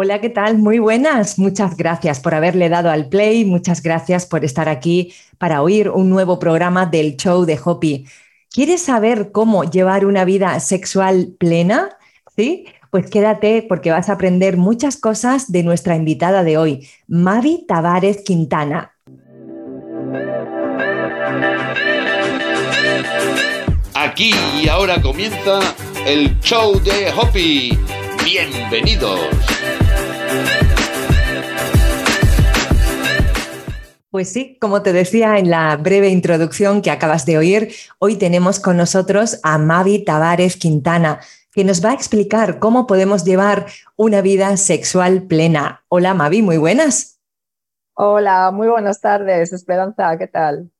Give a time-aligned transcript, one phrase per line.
[0.00, 0.58] Hola, ¿qué tal?
[0.58, 1.40] Muy buenas.
[1.40, 3.44] Muchas gracias por haberle dado al play.
[3.44, 8.06] Muchas gracias por estar aquí para oír un nuevo programa del show de Hopi.
[8.48, 11.88] ¿Quieres saber cómo llevar una vida sexual plena?
[12.36, 17.64] Sí, pues quédate porque vas a aprender muchas cosas de nuestra invitada de hoy, Mavi
[17.66, 18.94] Tavares Quintana.
[23.94, 24.30] Aquí
[24.62, 25.58] y ahora comienza
[26.06, 27.76] el show de Hopi.
[28.24, 29.57] Bienvenidos.
[34.10, 38.58] Pues sí, como te decía en la breve introducción que acabas de oír, hoy tenemos
[38.58, 41.20] con nosotros a Mavi Tavares Quintana,
[41.52, 45.84] que nos va a explicar cómo podemos llevar una vida sexual plena.
[45.88, 47.20] Hola Mavi, muy buenas.
[47.92, 50.70] Hola, muy buenas tardes, Esperanza, ¿qué tal?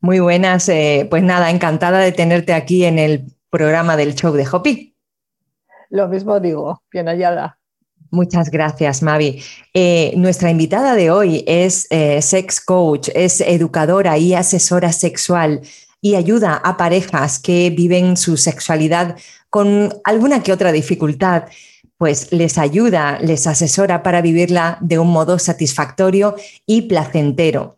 [0.00, 4.48] Muy buenas, eh, pues nada, encantada de tenerte aquí en el programa del show de
[4.50, 4.96] Hopi.
[5.90, 7.58] Lo mismo digo, bien hallada.
[8.10, 9.42] Muchas gracias, Mavi.
[9.74, 15.62] Eh, nuestra invitada de hoy es eh, sex coach, es educadora y asesora sexual
[16.00, 19.16] y ayuda a parejas que viven su sexualidad
[19.50, 21.44] con alguna que otra dificultad,
[21.98, 27.76] pues les ayuda, les asesora para vivirla de un modo satisfactorio y placentero.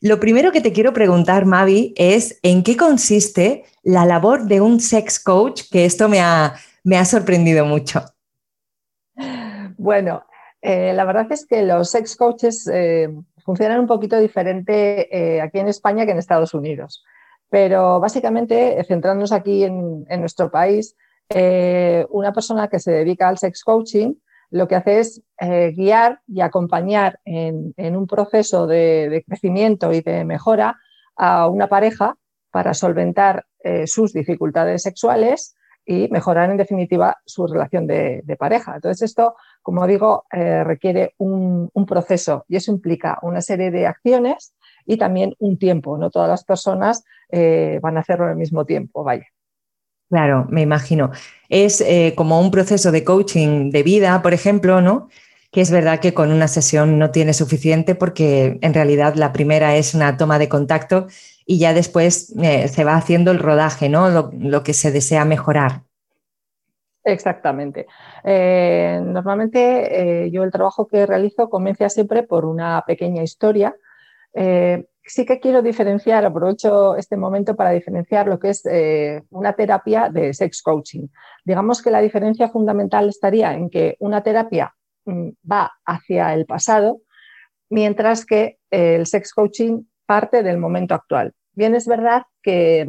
[0.00, 4.80] Lo primero que te quiero preguntar, Mavi, es en qué consiste la labor de un
[4.80, 6.54] sex coach, que esto me ha,
[6.84, 8.04] me ha sorprendido mucho.
[9.78, 10.24] Bueno,
[10.60, 13.08] eh, la verdad es que los sex coaches eh,
[13.44, 17.04] funcionan un poquito diferente eh, aquí en España que en Estados Unidos.
[17.48, 20.96] Pero básicamente, centrándonos aquí en, nuestro país,
[22.10, 24.14] una persona que se dedica al sex coaching
[24.50, 25.22] lo que hace es
[25.74, 30.76] guiar y acompañar en, un proceso de, crecimiento y de mejora
[31.16, 32.16] a una pareja
[32.50, 33.46] para solventar
[33.86, 35.56] sus dificultades sexuales
[35.90, 38.74] y mejorar en definitiva su relación de, pareja.
[38.74, 44.52] Entonces esto, como digo, eh, requiere un, proceso y eso implica una serie de acciones
[44.84, 45.96] y también un tiempo.
[45.96, 49.24] No todas las personas eh, van a hacerlo al mismo tiempo, vaya.
[50.10, 51.10] Claro, me imagino.
[51.48, 55.08] Es eh, como un proceso de coaching de vida, por ejemplo, ¿no?
[55.50, 59.76] Que es verdad que con una sesión no tiene suficiente porque en realidad la primera
[59.76, 61.06] es una toma de contacto
[61.50, 64.10] y ya después eh, se va haciendo el rodaje, ¿no?
[64.10, 65.80] Lo, que se desea mejorar.
[67.02, 67.86] Exactamente.
[68.22, 73.74] Eh, normalmente eh, yo el trabajo que realizo comienza siempre por una pequeña historia.
[74.34, 78.62] sí que quiero diferenciar, aprovecho este momento para diferenciar lo que es
[79.30, 81.08] una terapia de sex coaching.
[81.46, 84.74] Digamos que la diferencia fundamental estaría en que una terapia
[85.06, 87.00] mm, va hacia el pasado,
[87.70, 91.34] mientras que el sex coaching parte del momento actual.
[91.52, 92.88] Bien, es verdad que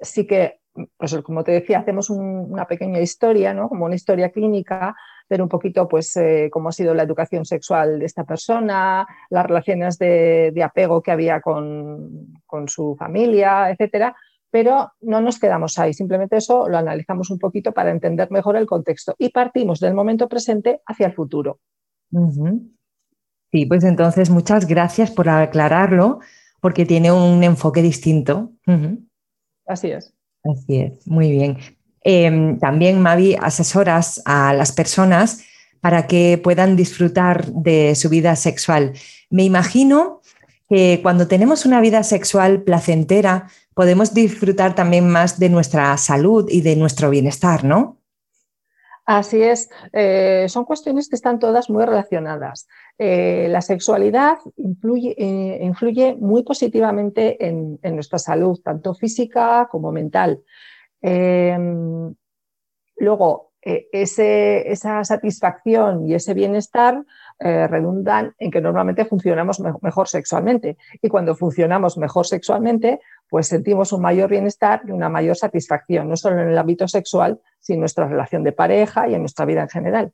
[0.00, 0.60] sí que,
[0.96, 3.68] pues como te decía, hacemos una pequeña historia, ¿no?
[3.68, 4.96] como una historia clínica,
[5.28, 9.44] ver un poquito pues, eh, cómo ha sido la educación sexual de esta persona, las
[9.44, 14.16] relaciones de, apego que había con, su familia, etcétera.
[14.50, 18.64] Pero no nos quedamos ahí, simplemente eso lo analizamos un poquito para entender mejor el
[18.64, 21.58] contexto y partimos del momento presente hacia el futuro.
[23.52, 26.20] Sí, pues entonces muchas gracias por aclararlo
[26.66, 28.50] porque tiene un enfoque distinto.
[29.68, 30.12] Así es.
[30.42, 31.58] Así es, muy bien.
[32.02, 35.44] Em, también, Mavi, asesoras a las personas
[35.80, 38.94] para que puedan disfrutar de su vida sexual.
[39.30, 40.22] Me imagino
[40.68, 46.62] que cuando tenemos una vida sexual placentera, podemos disfrutar también más de nuestra salud y
[46.62, 48.00] de nuestro bienestar, ¿no?
[49.06, 52.66] Así es, eh, son cuestiones que están todas muy relacionadas.
[52.98, 60.42] Eh, la sexualidad influye, eh, muy positivamente en, nuestra salud, tanto física como mental.
[61.00, 62.12] Em,
[62.96, 67.04] luego, esa satisfacción y ese bienestar
[67.38, 70.76] redundan en que normalmente funcionamos mejor sexualmente.
[71.02, 76.16] Y cuando funcionamos mejor sexualmente, pues sentimos un mayor bienestar y una mayor satisfacción, no
[76.16, 79.62] solo en el ámbito sexual, sino en nuestra relación de pareja y en nuestra vida
[79.62, 80.12] en general.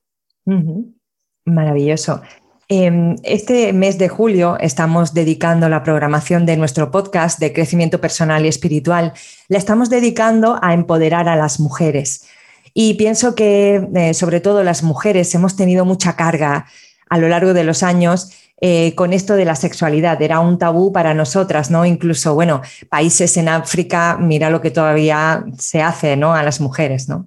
[1.44, 2.22] Maravilloso.
[2.68, 8.46] Em, este mes de julio estamos dedicando la programación de nuestro podcast de crecimiento personal
[8.46, 9.12] y espiritual.
[9.48, 12.26] La estamos dedicando a empoderar a las mujeres.
[12.72, 16.66] Y pienso que, eh, sobre todo las mujeres, hemos tenido mucha carga
[17.10, 18.30] a lo largo de los años
[18.64, 20.22] eh, con esto de la sexualidad.
[20.22, 21.84] Era un tabú para nosotras, ¿no?
[21.84, 26.32] Incluso, bueno, países en África, mira lo que todavía se hace, ¿no?
[26.32, 27.26] A las mujeres, ¿no?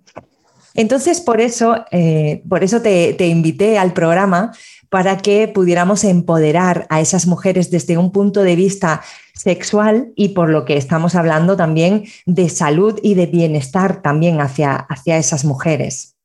[0.75, 4.53] Entonces, por eso, eh, por eso te, invité al programa
[4.89, 9.01] para que pudiéramos empoderar a esas mujeres desde un punto de vista
[9.33, 14.73] sexual y por lo que estamos hablando también de salud y de bienestar también hacia,
[14.73, 16.15] hacia esas mujeres.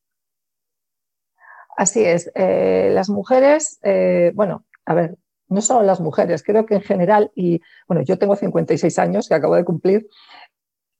[1.76, 2.30] Así es.
[2.36, 3.80] Eh, las mujeres,
[4.34, 5.16] bueno, a ver,
[5.48, 9.34] no solo las mujeres, creo que en general, y bueno, yo tengo 56 años que
[9.34, 10.08] acabo de cumplir.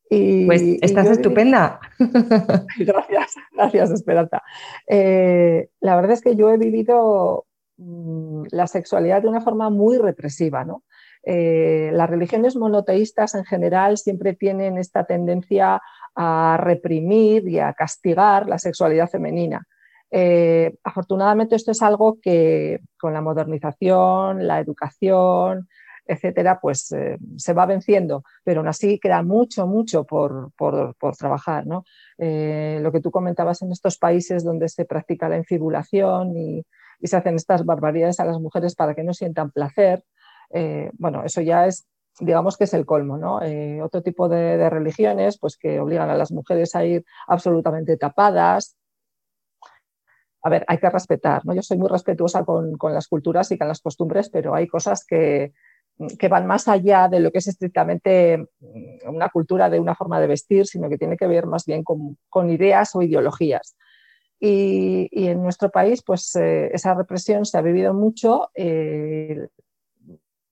[0.08, 1.80] Y, pues estás estupenda.
[2.78, 4.42] gracias, gracias, Esperanza.
[4.86, 7.46] Eh, la verdad es que yo he vivido
[7.78, 10.84] mm, la sexualidad de una forma muy represiva, ¿no?
[11.22, 15.82] las religiones monoteístas en general siempre tienen esta tendencia
[16.14, 19.66] a reprimir y a castigar la sexualidad femenina.
[20.10, 25.68] Eh, afortunadamente esto es algo que con la modernización, la educación,
[26.04, 30.52] etcétera, pues eh, se va venciendo, pero aún así queda mucho, mucho por,
[31.16, 31.64] trabajar.
[32.18, 36.64] Eh, lo que tú comentabas en estos países donde se practica la infibulación y,
[37.02, 40.04] se hacen estas barbaridades a las mujeres para que no sientan placer,
[40.98, 41.86] bueno, eso ya es
[42.18, 43.40] digamos que es el colmo, ¿no?
[43.82, 48.76] otro tipo de, de, religiones, pues que obligan a las mujeres a ir absolutamente tapadas,
[50.42, 51.54] a ver, hay que respetar, ¿no?
[51.54, 55.52] Yo soy muy respetuosa con, las culturas y con las costumbres, pero hay cosas que,
[56.30, 60.26] van más allá de lo que es estrictamente mm, una cultura de una forma de
[60.26, 63.76] vestir, sino que tiene que ver más bien con, ideas o ideologías.
[64.38, 68.48] Y, en nuestro país, pues eh, esa represión se ha vivido mucho.
[68.54, 69.48] Eh,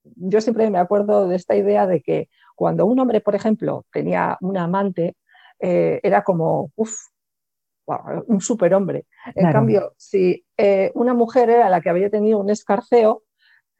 [0.03, 4.37] yo siempre me acuerdo de esta idea de que cuando un hombre, por ejemplo, tenía
[4.41, 5.15] un amante,
[5.59, 6.93] eh, era como, uff,
[8.27, 9.05] un superhombre.
[9.35, 13.23] En cambio, si eh, una mujer era la que había tenido un escarceo,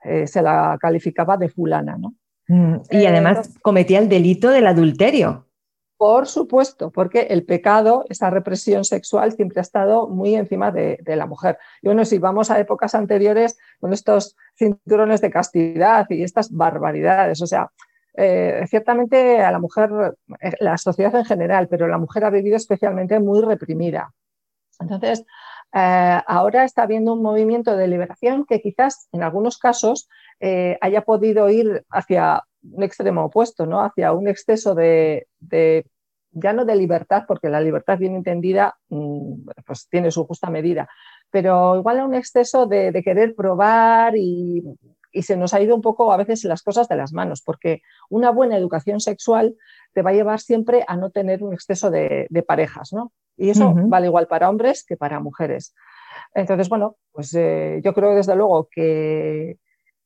[0.04, 2.16] eh, se la calificaba de fulana, ¿no?
[2.48, 5.46] Mm, y además cometía el delito del adulterio.
[6.00, 11.26] Por supuesto, porque el pecado, esa represión sexual siempre ha estado muy encima de, la
[11.26, 11.58] mujer.
[11.82, 17.42] Y bueno, si vamos a épocas anteriores con estos cinturones de castidad y estas barbaridades,
[17.42, 17.70] o sea,
[18.22, 19.90] eh, ciertamente a la mujer,
[20.42, 24.14] eh, la sociedad en general, pero la mujer ha vivido especialmente muy reprimida.
[24.78, 25.24] Entonces,
[25.74, 30.10] eh, ahora está habiendo un movimiento de liberación que quizás en algunos casos
[30.82, 33.82] haya podido ir hacia un extremo opuesto, ¿no?
[33.82, 35.28] hacia un exceso de,
[36.32, 40.90] ya no de libertad, porque la libertad bien entendida mm, pues tiene su justa medida,
[41.30, 44.64] pero igual a un exceso de, de querer probar y
[45.12, 47.82] y se nos ha ido un poco a veces las cosas de las manos, porque
[48.10, 49.56] una buena educación sexual
[49.94, 53.12] te va a llevar siempre a no tener un exceso de, parejas, ¿no?
[53.38, 55.74] Y eso vale igual para hombres que para mujeres.
[56.34, 59.58] Entonces, bueno, pues eh, yo creo desde luego que,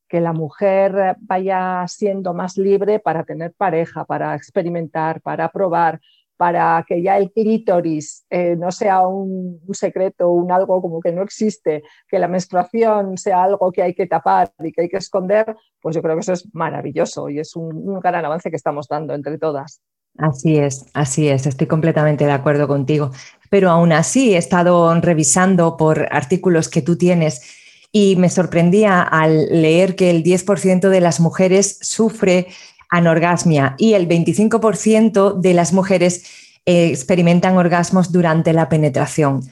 [0.08, 6.00] que la mujer vaya siendo más libre para tener pareja, para experimentar, para probar,
[6.36, 11.22] para que ya el clítoris eh, no sea un, secreto, un algo como que no
[11.22, 15.56] existe, que la menstruación sea algo que hay que tapar y que hay que esconder,
[15.80, 19.14] pues yo creo que eso es maravilloso y es un, gran avance que estamos dando
[19.14, 19.80] entre todas.
[20.18, 23.10] Así es, así es, estoy completamente de acuerdo contigo.
[23.50, 27.42] Pero aún así he estado revisando por artículos que tú tienes
[27.90, 32.48] y me sorprendía al leer que el 10% de las mujeres sufre
[32.90, 36.24] anorgasmia y el 25% de las mujeres
[36.66, 39.42] eh, experimentan orgasmos durante la penetración.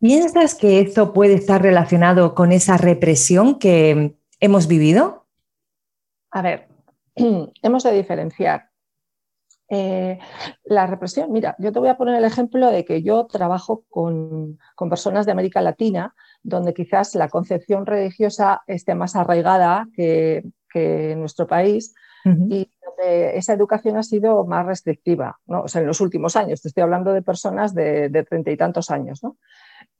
[0.00, 5.26] ¿Piensas que esto puede estar relacionado con esa represión que hemos vivido?
[6.30, 6.68] A ver,
[7.62, 8.70] hemos de diferenciar.
[9.72, 10.18] Eh,
[10.64, 14.58] la represión, mira, yo te voy a poner el ejemplo de que yo trabajo con,
[14.88, 21.20] personas de América Latina, donde quizás la concepción religiosa esté más arraigada que, que en
[21.20, 22.70] nuestro país, y
[23.02, 25.64] esa educación ha sido más restrictiva, ¿no?
[25.72, 29.36] en los últimos años, te estoy hablando de personas de treinta y tantos años, ¿no?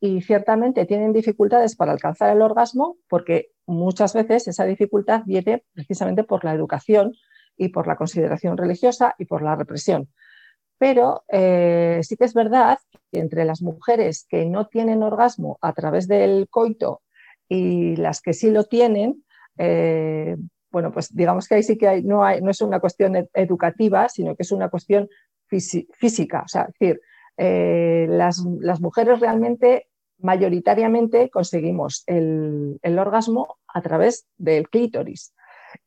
[0.00, 6.24] y ciertamente tienen dificultades para alcanzar el orgasmo porque muchas veces esa dificultad viene precisamente
[6.24, 7.14] por la educación
[7.56, 10.08] y por la consideración religiosa y por la represión.
[10.78, 12.78] Pero eh, sí que es verdad
[13.12, 17.02] que entre las mujeres que no tienen orgasmo a través del coito
[17.48, 19.24] y las que sí lo tienen,
[19.58, 20.36] eh,
[20.70, 24.08] bueno, pues digamos que ahí sí que hay, no, hay, no es una cuestión educativa,
[24.08, 25.08] sino que es una cuestión
[25.48, 26.42] física.
[26.44, 27.00] O sea, es decir,
[27.36, 28.40] eh, las,
[28.80, 35.34] mujeres realmente, mayoritariamente, conseguimos el, orgasmo a través del clítoris.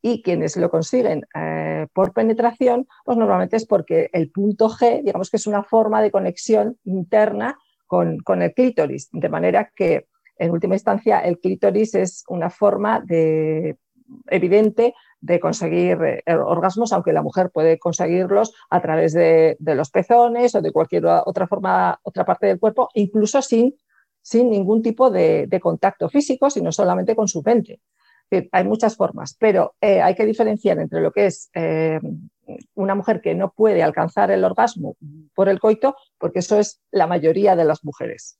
[0.01, 5.29] Y quienes lo consiguen eh, por penetración, pues normalmente es porque el punto G, digamos
[5.29, 10.51] que es una forma de conexión interna con, con el clítoris, de manera que en
[10.51, 13.77] última instancia el clítoris es una forma de
[14.27, 20.53] evidente de conseguir eh, orgasmos, aunque la mujer puede conseguirlos a través de, los pezones
[20.55, 23.75] o de cualquier otra forma, otra parte del cuerpo, incluso sin,
[24.21, 27.79] sin ningún tipo de, contacto físico, sino solamente con su mente.
[28.51, 31.99] Hay muchas formas, pero eh, hay que diferenciar entre lo que es eh,
[32.73, 34.97] una mujer que no puede alcanzar el orgasmo
[35.35, 38.39] por el coito, porque eso es la mayoría de las mujeres.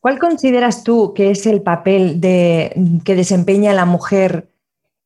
[0.00, 4.48] ¿Cuál consideras tú que es el papel que desempeña la mujer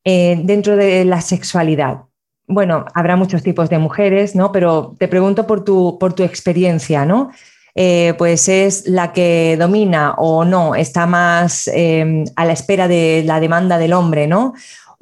[0.05, 2.03] eh, dentro de la sexualidad?
[2.47, 4.53] Bueno, habrá muchos tipos de mujeres, ¿no?
[4.53, 7.31] Pero te pregunto por tu, por tu experiencia, ¿no?
[7.75, 13.25] Eh, pues es la que domina o no, está más em, a la espera de
[13.27, 14.55] la demanda del hombre, ¿no?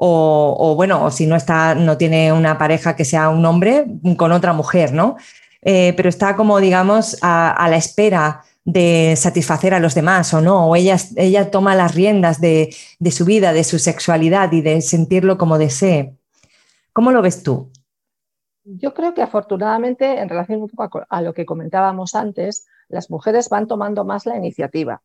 [0.05, 3.85] O, bueno, si no está, no tiene una pareja que sea un hombre
[4.17, 5.17] con otra mujer, ¿no?
[5.63, 10.69] Eh, pero está como, digamos, a, la espera de satisfacer a los demás o no,
[10.69, 14.81] o ella, ella toma las riendas de, de, su vida, de su sexualidad y de
[14.81, 16.17] sentirlo como desee.
[16.93, 17.71] ¿Cómo lo ves tú?
[18.65, 20.69] Yo creo que afortunadamente, en relación
[21.09, 25.03] a lo que comentábamos antes, las mujeres van tomando más la iniciativa.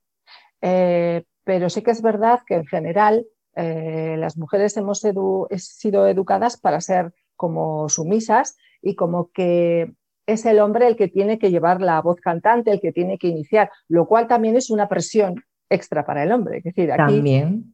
[0.61, 6.57] Eh, pero sí que es verdad que en general eh, las mujeres hemos sido educadas
[6.57, 9.93] para ser como sumisas y como que
[10.27, 13.27] es el hombre el que tiene que llevar la voz cantante, el que tiene que
[13.27, 16.60] iniciar, lo cual también es una presión extra para el hombre.
[16.60, 17.74] Es decir, aquí también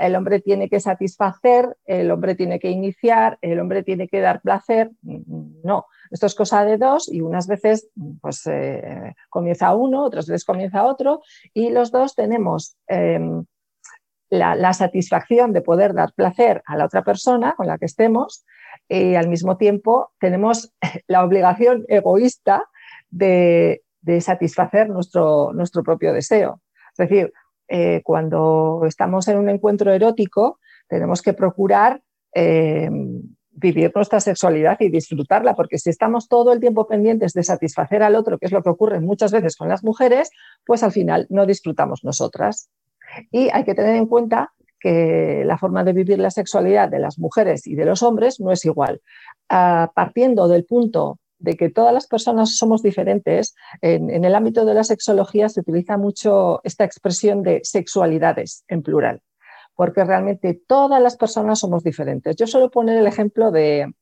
[0.00, 4.40] el hombre tiene que satisfacer, el hombre tiene que iniciar, el hombre tiene que dar
[4.40, 4.90] placer.
[5.02, 7.88] No, esto es cosa de dos y unas veces
[8.20, 11.22] pues, eh, comienza uno, otras veces comienza otro
[11.52, 13.44] y los dos tenemos em,
[14.30, 18.44] la, satisfacción de poder dar placer a la otra persona con la que estemos
[18.88, 20.72] y al mismo tiempo tenemos
[21.06, 22.64] la obligación egoísta
[23.10, 23.82] de,
[24.20, 26.62] satisfacer nuestro, nuestro propio deseo.
[26.96, 27.32] Es decir,
[27.68, 30.58] eh, cuando estamos en un encuentro erótico,
[30.88, 32.00] tenemos que procurar
[32.34, 32.88] eh,
[33.58, 38.14] vivir nuestra sexualidad y disfrutarla, porque si estamos todo el tiempo pendientes de satisfacer al
[38.14, 40.30] otro, que es lo que ocurre muchas veces con las mujeres,
[40.64, 42.70] pues al final no disfrutamos nosotras.
[43.30, 47.18] Y hay que tener en cuenta que la forma de vivir la sexualidad de las
[47.18, 49.00] mujeres y de los hombres no es igual.
[49.48, 54.74] Ah, partiendo del punto de que todas las personas somos diferentes, en, el ámbito de
[54.74, 59.22] la sexología se utiliza mucho esta expresión de sexualidades en plural,
[59.74, 62.36] porque realmente todas las personas somos diferentes.
[62.36, 63.92] Yo suelo poner el ejemplo de,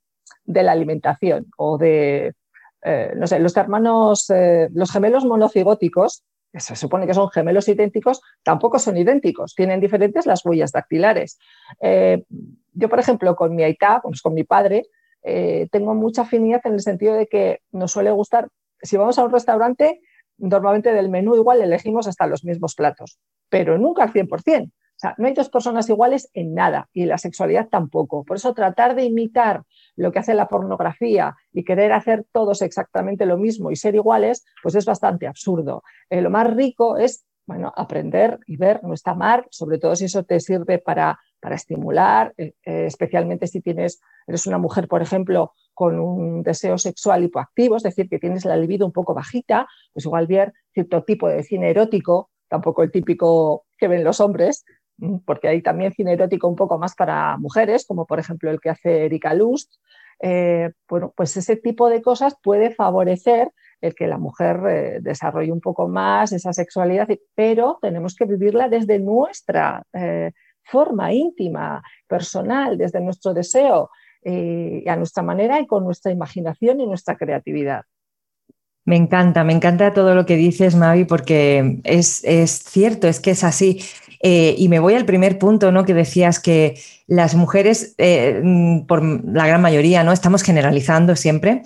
[0.46, 2.34] la alimentación o de,
[2.82, 6.24] eh, los hermanos, eh, los gemelos monocigóticos,
[6.56, 11.38] se supone que son gemelos idénticos, tampoco son idénticos, tienen diferentes las huellas dactilares.
[11.80, 12.24] Eh,
[12.72, 14.86] yo, por ejemplo, con mi aitá, pues con mi padre,
[15.22, 18.48] eh, tengo mucha afinidad en el sentido de que nos suele gustar,
[18.80, 20.00] si vamos a un restaurante,
[20.38, 24.70] normalmente del menú igual elegimos hasta los mismos platos, pero nunca al 100%.
[24.96, 28.24] O sea, no hay dos personas iguales en nada y la sexualidad tampoco.
[28.24, 29.62] Por eso tratar de imitar
[29.96, 34.44] lo que hace la pornografía y querer hacer todos exactamente lo mismo y ser iguales,
[34.62, 35.82] pues es bastante absurdo.
[36.10, 40.06] Eh, lo más rico es bueno, aprender y ver, no está mal, sobre todo si
[40.06, 45.02] eso te sirve para para estimular, eh, eh, especialmente si tienes, eres una mujer, por
[45.02, 49.68] ejemplo, con un deseo sexual hipoactivo, es decir, que tienes la libido un poco bajita,
[49.92, 54.64] pues igual ver cierto tipo de cine erótico, tampoco el típico que ven los hombres,
[55.24, 58.70] porque hay también cine erótico un poco más para mujeres, como por ejemplo el que
[58.70, 59.74] hace Erika Lust.
[60.20, 63.50] Eh, bueno, pues ese tipo de cosas puede favorecer
[63.82, 68.98] el que la mujer desarrolle un poco más esa sexualidad, pero tenemos que vivirla desde
[68.98, 69.84] nuestra
[70.66, 73.90] forma íntima, personal, desde nuestro deseo,
[74.22, 77.82] eh, a nuestra manera y con nuestra imaginación y nuestra creatividad.
[78.84, 82.22] Me encanta, me encanta todo lo que dices, Mavi, porque es,
[82.64, 83.80] cierto, es que es así.
[84.28, 85.84] Eh, y me voy al primer punto, ¿no?
[85.84, 88.42] Que decías que las mujeres, eh,
[88.88, 90.10] por la gran mayoría, ¿no?
[90.12, 91.62] Estamos generalizando siempre.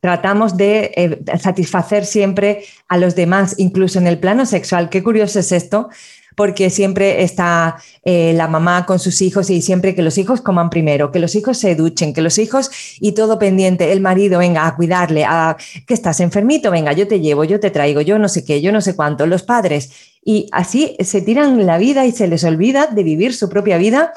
[0.00, 4.90] tratamos de satisfacer siempre a los demás, incluso en el plano sexual.
[4.90, 5.88] Qué curioso es esto,
[6.38, 10.70] porque siempre está eh, la mamá con sus hijos y siempre que los hijos coman
[10.70, 14.64] primero, que los hijos se duchen, que los hijos y todo pendiente, el marido venga
[14.64, 18.28] a cuidarle, a que estás enfermito, venga, yo te llevo, yo te traigo, yo no
[18.28, 19.90] sé qué, yo no sé cuánto, los padres.
[20.24, 24.12] Y así se tiran la vida y se les olvida de vivir su propia vida,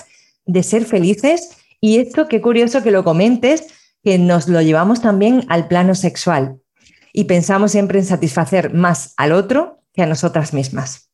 [0.45, 1.49] de ser felices.
[1.79, 3.65] Y esto, qué curioso que lo comentes,
[4.03, 6.59] que nos lo llevamos también al plano sexual
[7.13, 11.10] y pensamos siempre en satisfacer más al otro que a nosotras mismas.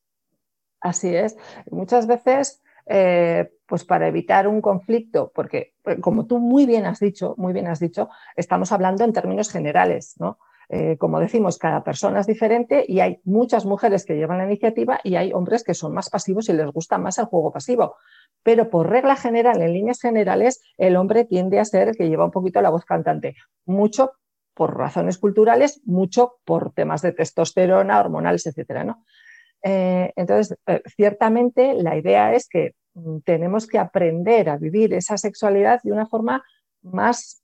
[0.82, 1.38] Así es.
[1.72, 7.00] Muchas veces, eh, pues para evitar un conflicto, porque eh, como tú muy bien has
[7.00, 10.38] dicho, muy bien has dicho, estamos hablando en términos generales, ¿no?
[10.70, 15.00] Eh, como decimos, cada persona es diferente y hay muchas mujeres que llevan la iniciativa
[15.02, 17.96] y hay hombres que son más pasivos y les gusta más el juego pasivo.
[18.44, 22.26] Pero por regla general, en líneas generales, el hombre tiende a ser el que lleva
[22.26, 23.36] un poquito la voz cantante.
[23.66, 24.12] Mucho
[24.54, 29.06] por razones culturales, mucho por temas de testosterona, hormonales, etcétera, ¿no?
[29.70, 35.18] Eh, entonces, eh, ciertamente la idea es que mm, tenemos que aprender a vivir esa
[35.18, 36.42] sexualidad de una forma
[36.82, 37.42] más,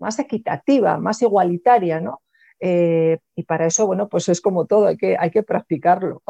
[0.00, 2.22] más equitativa, más igualitaria, ¿no?
[2.58, 6.22] Eh, y para eso, bueno, pues es como todo, hay que, hay que practicarlo.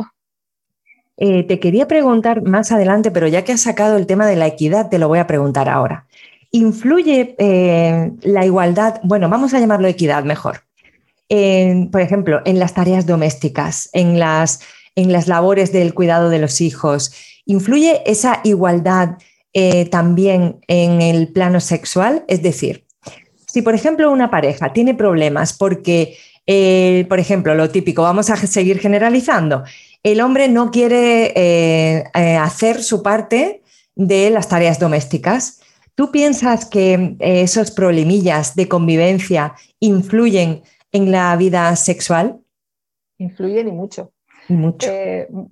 [1.17, 4.89] Te quería preguntar más adelante, pero ya que has sacado el tema de la equidad,
[4.89, 6.07] te lo voy a preguntar ahora.
[6.51, 7.37] ¿Influye
[8.23, 9.01] la igualdad?
[9.03, 10.63] Bueno, vamos a llamarlo equidad mejor.
[11.29, 14.61] por ejemplo, en las tareas domésticas, en las,
[14.95, 17.13] en las labores del cuidado de los hijos.
[17.47, 19.19] ¿Influye esa igualdad
[19.91, 22.25] también en el plano sexual?
[22.29, 22.87] Es decir,
[23.53, 26.17] si, por ejemplo, una pareja tiene problemas porque,
[26.47, 29.65] eh, por ejemplo, lo típico, vamos a seguir generalizando,
[30.05, 33.63] el hombre no quiere eh, eh, hacer su parte
[33.97, 35.61] de las tareas domésticas.
[35.97, 42.41] ¿Tú piensas que esos problemillas de convivencia influyen en la vida sexual?
[43.19, 44.13] Influyen y mucho.
[44.51, 44.91] Mucho.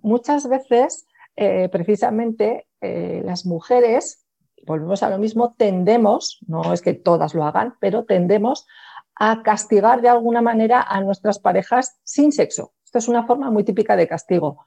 [0.02, 1.06] muchas veces,
[1.70, 4.26] precisamente, las mujeres
[4.66, 8.66] volvemos a lo mismo, tendemos, no es que todas lo hagan, pero tendemos
[9.16, 12.72] a castigar de alguna manera a nuestras parejas sin sexo.
[12.84, 14.64] Esto es una forma muy típica de castigo.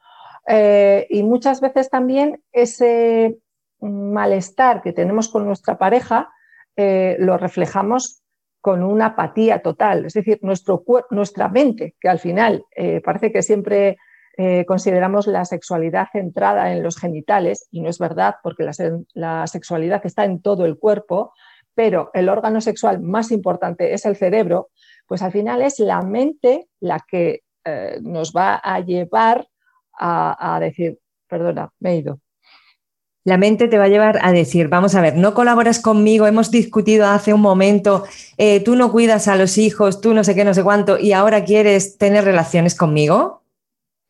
[0.48, 3.40] Eh, y muchas veces también ese
[3.80, 6.30] malestar que tenemos con nuestra pareja
[6.76, 8.24] eh, lo reflejamos
[8.60, 13.42] con una apatía total, es decir, nuestro, nuestra mente, que al final eh, parece que
[13.42, 13.98] siempre
[14.38, 18.64] eh, consideramos la sexualidad centrada en los genitales, y no es verdad porque
[19.14, 21.34] la, sexualidad está en todo el cuerpo,
[21.76, 24.70] pero el órgano sexual más importante es el cerebro,
[25.08, 29.48] pues al final es la mente la que eh, nos va a llevar
[30.04, 30.98] a, decir,
[31.28, 32.20] perdona, me he ido.
[33.24, 36.50] La mente te va a llevar a decir, vamos a ver, no colaboras conmigo, hemos
[36.50, 38.06] discutido hace un momento,
[38.38, 41.14] eh, tú no cuidas a los hijos, tú no sé qué, no sé cuánto, y
[41.14, 43.41] ahora quieres tener relaciones conmigo.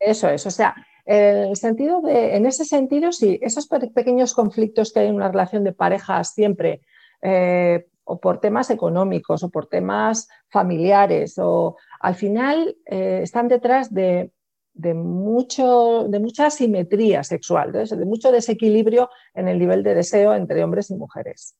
[0.04, 5.00] Eso es, o sea, el sentido de, en ese sentido, sí, esos pequeños conflictos que
[5.00, 6.82] hay en una relación de pareja siempre,
[7.22, 13.94] eh, o por temas económicos, o por temas familiares, o al final eh, están detrás
[13.94, 14.32] de,
[14.74, 20.90] mucho, de mucha asimetría sexual, de mucho desequilibrio en el nivel de deseo entre hombres
[20.90, 21.54] y mujeres.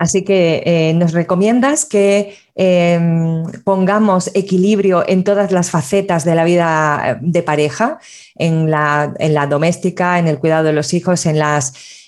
[0.00, 6.44] Así que eh, nos recomiendas que em, pongamos equilibrio en todas las facetas de la
[6.44, 7.98] vida eh, de pareja,
[8.34, 9.12] en la,
[9.46, 11.60] doméstica, en el cuidado de los hijos, en la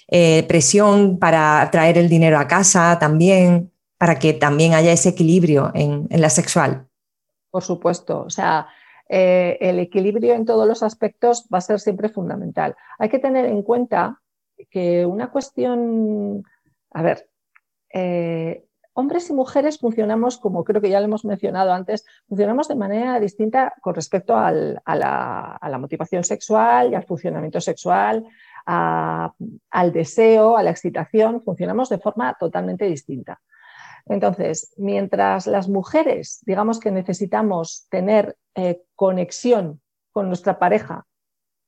[0.08, 5.70] eh, presión para traer el dinero a casa también, para que también haya ese equilibrio
[5.74, 6.86] en, la sexual.
[7.50, 8.68] Por supuesto, o sea,
[9.06, 12.74] el equilibrio en todos los aspectos va a ser siempre fundamental.
[12.98, 14.18] Hay que tener en cuenta
[14.70, 16.42] que una cuestión,
[16.92, 17.28] a ver,
[17.92, 22.76] eh, hombres y mujeres funcionamos, como creo que ya lo hemos mencionado antes, funcionamos de
[22.76, 28.26] manera distinta con respecto a, la, motivación sexual y al funcionamiento sexual,
[28.66, 33.40] al deseo, a la excitación, funcionamos de forma totalmente distinta.
[34.06, 41.06] Entonces, mientras las mujeres, digamos que necesitamos tener eh, conexión con nuestra pareja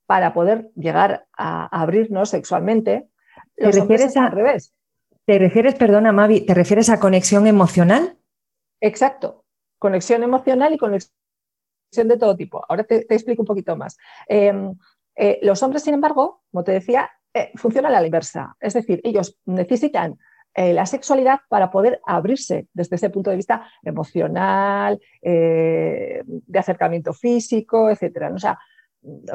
[0.06, 3.08] para poder llegar a, abrirnos sexualmente,
[3.56, 4.74] los hombres al revés
[5.26, 8.18] ¿Te refieres, perdona Mavi, te refieres a conexión emocional?
[8.80, 9.44] Exacto,
[9.78, 11.12] conexión emocional y conexión
[12.08, 12.62] de todo tipo.
[12.68, 13.96] Ahora te, explico un poquito más.
[14.28, 14.74] Em,
[15.16, 18.54] eh, los hombres, sin embargo, como te decía, eh, funcionan a la inversa.
[18.60, 20.18] Es decir, ellos necesitan
[20.54, 27.88] eh, la sexualidad para poder abrirse desde ese punto de vista emocional, de acercamiento físico,
[27.88, 28.30] etc.
[28.34, 28.58] O sea,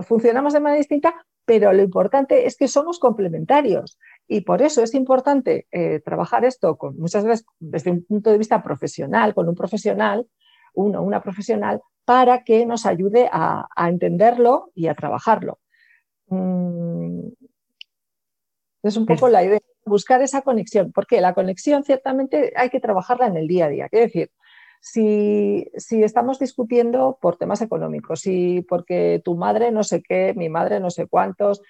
[0.03, 3.97] funcionamos de manera distinta, pero lo importante es que somos complementarios
[4.31, 8.37] y por eso es importante eh, trabajar esto con, muchas veces desde un punto de
[8.37, 10.27] vista profesional, con un profesional,
[10.75, 15.57] uno, una profesional, para que nos ayude a, entenderlo y a trabajarlo.
[16.27, 17.29] Mm,
[18.83, 23.25] es un poco la idea, buscar esa conexión, porque la conexión ciertamente hay que trabajarla
[23.25, 23.89] en el día a día.
[23.89, 24.29] Quiero decir,
[24.79, 30.79] si, estamos discutiendo por temas económicos, si porque tu madre no sé qué, mi madre
[30.79, 31.61] no sé cuántos,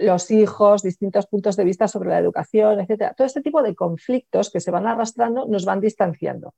[0.00, 4.50] los hijos, distintos puntos de vista sobre la educación, etcétera, todo este tipo de conflictos
[4.50, 6.54] que se van arrastrando nos van distanciando.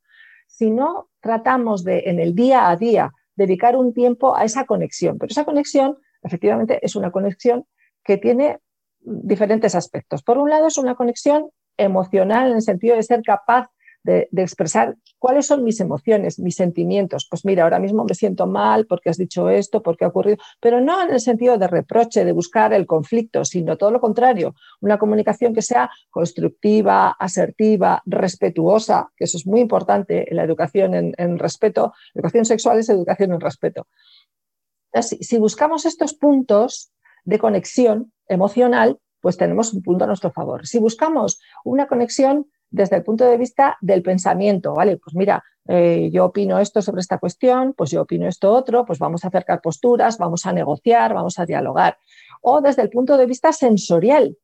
[0.46, 5.18] Si no tratamos de en el día a día dedicar un tiempo a esa conexión,
[5.18, 7.66] pero esa conexión efectivamente es una conexión
[8.02, 8.60] que tiene
[9.00, 10.22] diferentes aspectos.
[10.22, 13.68] Por un lado es una conexión emocional en el sentido de ser capaz
[14.06, 17.26] de, expresar cuáles son mis emociones, mis sentimientos.
[17.28, 20.80] Pues mira, ahora mismo me siento mal porque has dicho esto, porque ha ocurrido, pero
[20.80, 24.98] no en el sentido de reproche, de buscar el conflicto, sino todo lo contrario, una
[24.98, 31.38] comunicación que sea constructiva, asertiva, respetuosa, que eso es muy importante en la educación en,
[31.38, 31.92] respeto.
[32.14, 33.86] educación sexual es educación en respeto.
[35.02, 36.92] si buscamos estos puntos
[37.24, 40.66] de conexión emocional, pues tenemos un punto a nuestro favor.
[40.66, 44.98] Si buscamos una conexión desde el punto de vista del pensamiento, ¿vale?
[44.98, 48.98] Pues mira, eh, yo opino esto sobre esta cuestión, pues yo opino esto otro, pues
[48.98, 51.96] vamos a acercar posturas, vamos a negociar, vamos a dialogar.
[52.42, 54.36] O desde el punto de vista sensorial,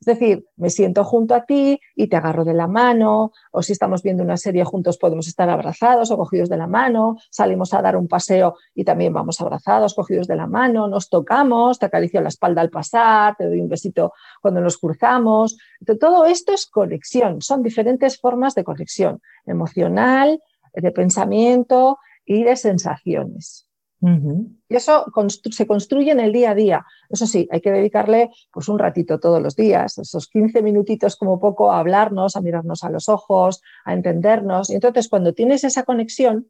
[0.00, 3.72] es decir, me siento junto a ti y te agarro de la mano, o si
[3.72, 7.82] estamos viendo una serie juntos podemos estar abrazados o cogidos de la mano, salimos a
[7.82, 12.22] dar un paseo y también vamos abrazados, cogidos de la mano, nos tocamos, te acaricio
[12.22, 15.58] la espalda al pasar, te doy un besito cuando nos cruzamos.
[16.00, 20.40] todo esto es conexión, son diferentes formas de conexión emocional,
[20.72, 23.69] de pensamiento y de sensaciones.
[24.02, 25.06] Y eso
[25.50, 26.86] se construye en el día a día.
[27.08, 31.38] Eso sí, hay que dedicarle pues, un ratito todos los días, esos 15 minutitos como
[31.38, 34.70] poco a hablarnos, a mirarnos a los ojos, a entendernos.
[34.70, 36.48] Y entonces cuando tienes esa conexión,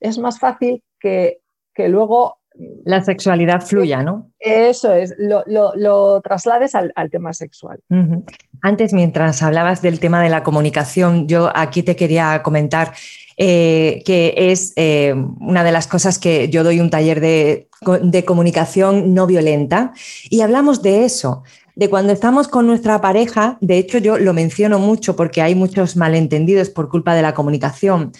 [0.00, 1.40] es más fácil que,
[1.74, 2.38] que luego
[2.84, 4.30] la sexualidad fluya, ¿no?
[4.38, 7.80] Eso es, lo, traslades al, tema sexual.
[8.62, 12.92] Antes, mientras hablabas del tema de la comunicación, yo aquí te quería comentar
[13.36, 17.68] eh, que es eh, una de las cosas que yo doy un taller de,
[18.02, 19.92] de comunicación no violenta
[20.30, 21.42] y hablamos de eso,
[21.76, 25.96] de cuando estamos con nuestra pareja, de hecho yo lo menciono mucho porque hay muchos
[25.96, 28.12] malentendidos por culpa de la comunicación.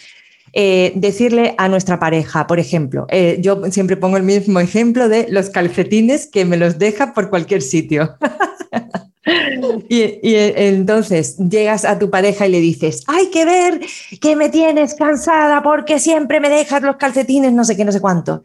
[0.56, 5.26] Eh, decirle a nuestra pareja, por ejemplo, eh, yo siempre pongo el mismo ejemplo de
[5.28, 8.14] los calcetines que me los deja por cualquier sitio.
[9.88, 13.80] y, entonces llegas a tu pareja y le dices, hay que ver
[14.20, 18.00] que me tienes cansada porque siempre me dejas los calcetines, no sé qué, no sé
[18.00, 18.44] cuánto.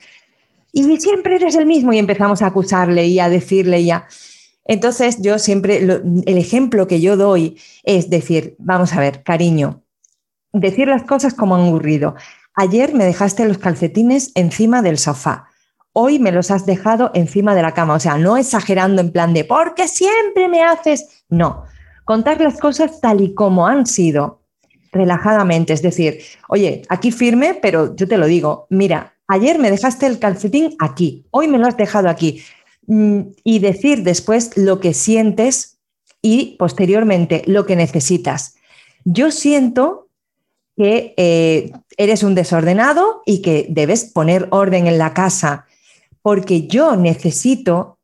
[0.72, 4.08] Y siempre eres el mismo y empezamos a acusarle y a decirle ya.
[4.66, 9.84] Entonces yo siempre, el ejemplo que yo doy es decir, vamos a ver, cariño,
[10.54, 12.16] decir las cosas como han ocurrido.
[12.56, 15.48] Ayer me dejaste los calcetines encima del sofá.
[15.94, 17.96] Hoy me los has dejado encima de la cama.
[17.96, 21.24] O sea, no exagerando en plan de porque siempre me haces.
[21.30, 21.64] No,
[22.06, 24.40] contar las cosas tal y como han sido,
[24.92, 25.74] relajadamente.
[25.74, 30.20] Es decir, oye, aquí firme, pero yo te lo digo, mira, ayer me dejaste el
[30.20, 32.44] calcetín aquí, hoy me lo has dejado aquí.
[32.88, 35.78] Mm, y decir después lo que sientes
[36.22, 38.56] y posteriormente lo que necesitas.
[39.06, 40.09] Yo siento
[40.80, 45.66] que eh, eres un desordenado y que debes poner orden en la casa,
[46.22, 48.00] porque yo necesito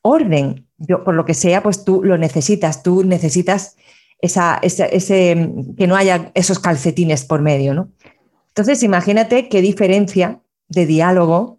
[0.00, 0.66] orden.
[0.78, 3.76] Yo, por lo que sea, pues tú lo necesitas, tú necesitas
[4.18, 7.90] esa, ese, que no haya esos calcetines por medio, ¿no?
[8.48, 11.58] Entonces, imagínate qué diferencia de diálogo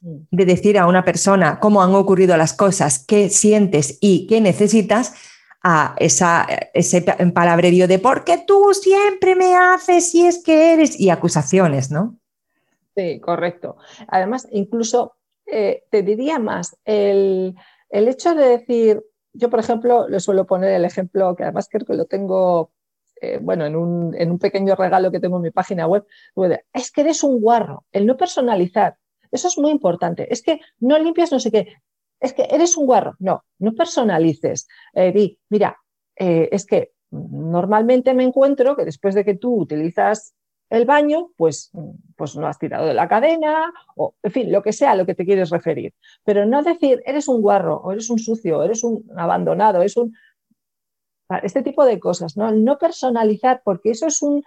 [0.00, 5.12] de decir a una persona cómo han ocurrido las cosas, qué sientes y qué necesitas,
[5.66, 11.08] a esa, ese palabrerío de porque tú siempre me haces y es que eres y
[11.08, 12.18] acusaciones, ¿no?
[12.94, 13.78] Sí, correcto.
[14.06, 17.56] Además, incluso eh, te diría más, el,
[17.88, 21.94] hecho de decir, yo por ejemplo le suelo poner el ejemplo que además creo que
[21.94, 22.70] lo tengo,
[23.22, 26.04] eh, bueno, en un, en un, pequeño regalo que tengo en mi página web,
[26.74, 28.98] es que eres un guarro, el no personalizar.
[29.32, 30.30] Eso es muy importante.
[30.30, 31.74] Es que no limpias no sé qué
[32.20, 33.14] es que eres un guarro.
[33.18, 34.66] No, no personalices.
[34.92, 35.76] Eh, di, mira,
[36.16, 40.34] eh, es que normalmente me encuentro que después de que tú utilizas
[40.70, 41.70] el baño, pues,
[42.16, 45.06] pues no has tirado de la cadena, o en fin, lo que sea a lo
[45.06, 45.94] que te quieres referir.
[46.24, 49.96] Pero no decir, eres un guarro, o eres un sucio, o eres un abandonado, es
[49.96, 50.14] un...
[51.42, 52.50] Este tipo de cosas, ¿no?
[52.52, 54.42] No personalizar, porque eso es un,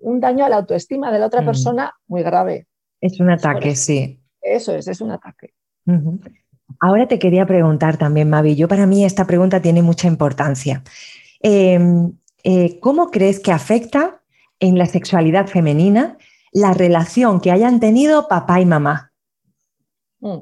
[0.00, 1.46] daño a la autoestima de la otra mm.
[1.46, 2.66] persona muy grave.
[3.00, 4.22] Es un ataque, sí.
[4.40, 5.54] Eso es, es un ataque.
[6.78, 10.82] Ahora te quería preguntar también, Mavi, yo para mí esta pregunta tiene mucha importancia.
[11.40, 12.12] Em,
[12.44, 14.22] eh, ¿Cómo crees que afecta
[14.60, 16.16] en la sexualidad femenina
[16.52, 19.12] la relación que hayan tenido papá y mamá?
[20.20, 20.38] Mm.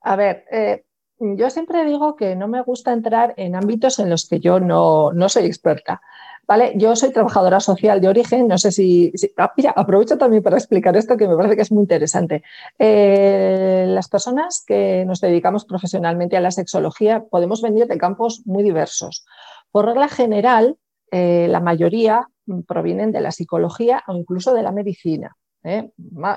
[0.00, 0.84] A ver, eh,
[1.18, 5.12] yo siempre digo que no me gusta entrar en ámbitos en los que yo no,
[5.12, 6.02] no soy experta.
[6.46, 6.72] ¿Vale?
[6.76, 9.12] Yo soy trabajadora social de origen, no sé si...
[9.36, 12.42] Ah, mira, aprovecho también para explicar esto que me parece que es muy interesante.
[12.78, 18.62] Eh, las personas que nos dedicamos profesionalmente a la sexología podemos venir de campos muy
[18.62, 19.24] diversos.
[19.70, 20.76] Por regla general,
[21.10, 22.28] eh, la mayoría
[22.66, 25.36] provienen de la psicología o incluso de la medicina.
[25.64, 25.90] ¿eh?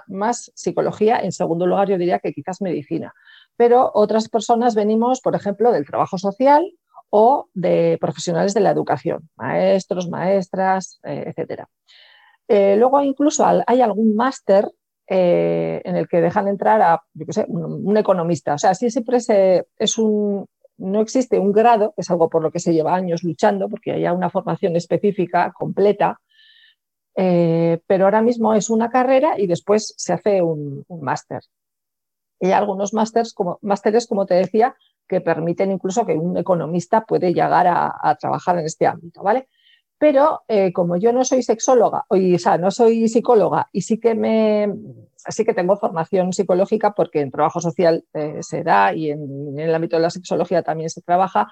[0.08, 3.14] más psicología, en segundo lugar yo diría que quizás medicina.
[3.58, 6.72] Pero otras personas venimos, por ejemplo, del trabajo social
[7.10, 11.64] o de profesionales de la educación, maestros, maestras, eh, etc.
[12.48, 14.70] Eh, luego incluso hay algún máster
[15.08, 17.02] eh, en el que dejan entrar a
[17.48, 18.56] un, economista.
[18.56, 19.18] O sea, siempre
[19.78, 20.46] es un,
[20.78, 23.94] no existe un grado, que es algo por lo que se lleva años luchando, porque
[23.94, 26.20] haya una formación específica, completa,
[27.16, 31.42] pero ahora mismo es una carrera y después se hace un, máster.
[32.40, 32.92] Y hay algunos
[33.34, 34.76] como, másteres, como te decía,
[35.08, 39.48] que permiten incluso que un economista puede llegar a, trabajar en este ámbito, ¿vale?
[39.98, 44.14] Pero eh, como yo no soy sexóloga, o, sea, no soy psicóloga y sí que
[44.14, 44.72] me
[45.30, 49.74] sí que tengo formación psicológica porque en trabajo social eh, se da y en, el
[49.74, 51.48] ámbito de la sexología también se trabaja,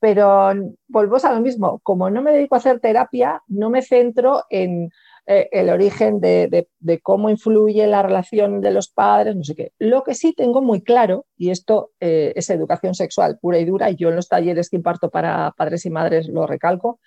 [0.00, 0.52] pero
[0.86, 4.90] volvemos a lo mismo, como no me dedico a hacer terapia, no me centro en
[5.30, 6.66] eh, el origen de,
[7.02, 9.72] cómo influye la relación de los padres, no sé qué.
[9.78, 13.96] Lo que sí tengo muy claro, y esto es educación sexual pura y dura, y
[13.96, 16.98] yo en los talleres que imparto para padres y madres lo recalco,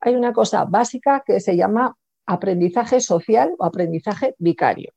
[0.00, 1.96] hay una cosa básica que se llama
[2.26, 4.92] aprendizaje social o aprendizaje vicario.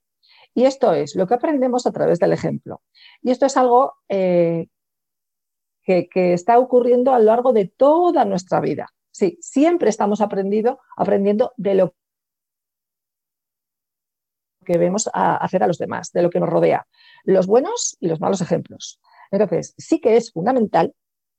[0.54, 2.82] Y esto es lo que aprendemos a través del ejemplo.
[3.22, 4.68] Y esto es algo eh,
[5.84, 8.94] que, está ocurriendo a lo largo de toda nuestra vida.
[9.12, 11.96] Sí, siempre estamos aprendiendo, aprendiendo de lo
[14.64, 16.88] que vemos a hacer a los demás, de lo que nos rodea,
[17.24, 19.00] los buenos y los malos ejemplos.
[19.32, 20.94] Entonces, sí que es fundamental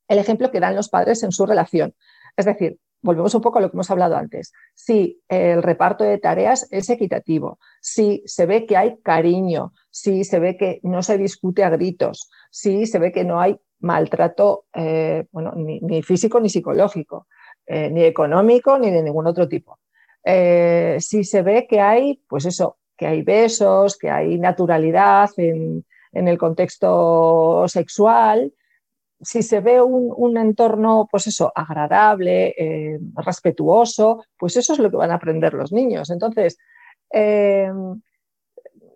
[0.07, 1.95] el ejemplo que dan los padres en su relación.
[2.37, 4.51] Es decir, volvemos un poco a lo que hemos hablado antes.
[4.73, 10.39] Si el reparto de tareas es equitativo, si se ve que hay cariño, si se
[10.39, 15.25] ve que no se discute a gritos, si se ve que no hay maltrato eh,
[15.31, 17.27] bueno, ni, físico ni psicológico,
[17.67, 19.79] eh, ni económico ni de ningún otro tipo.
[20.23, 25.85] Eh, si se ve que hay, pues eso, que hay besos, que hay naturalidad en,
[26.13, 28.53] el contexto sexual,
[29.21, 34.97] si se ve un, entorno, pues eso, agradable, eh, respetuoso, pues eso es lo que
[34.97, 36.09] van a aprender los niños.
[36.09, 36.57] Entonces,
[37.11, 37.69] eh,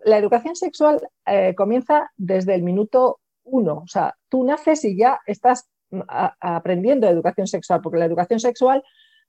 [0.04, 3.82] la educación sexual eh, comienza desde el minuto uno.
[3.84, 6.00] O sea, tú naces y ya estás mm,
[6.40, 8.82] aprendiendo educación sexual, porque la educación sexual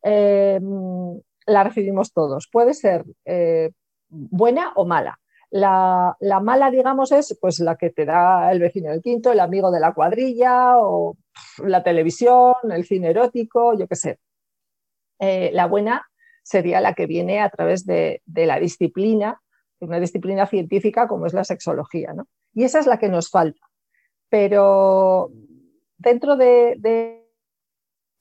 [0.03, 2.47] la recibimos todos.
[2.51, 3.03] Puede ser
[4.11, 5.19] buena o mala.
[5.49, 9.69] La, mala, digamos, es pues la que te da el vecino del quinto, el amigo
[9.71, 11.17] de la cuadrilla o
[11.63, 14.19] la televisión, el cine erótico, yo qué sé.
[15.19, 16.05] Eh, la buena
[16.43, 19.41] sería la que viene a través de, la disciplina,
[19.79, 22.27] una disciplina científica como es la sexología, ¿no?
[22.53, 23.61] Y esa es la que nos falta.
[24.29, 25.31] Pero
[25.97, 27.20] dentro de,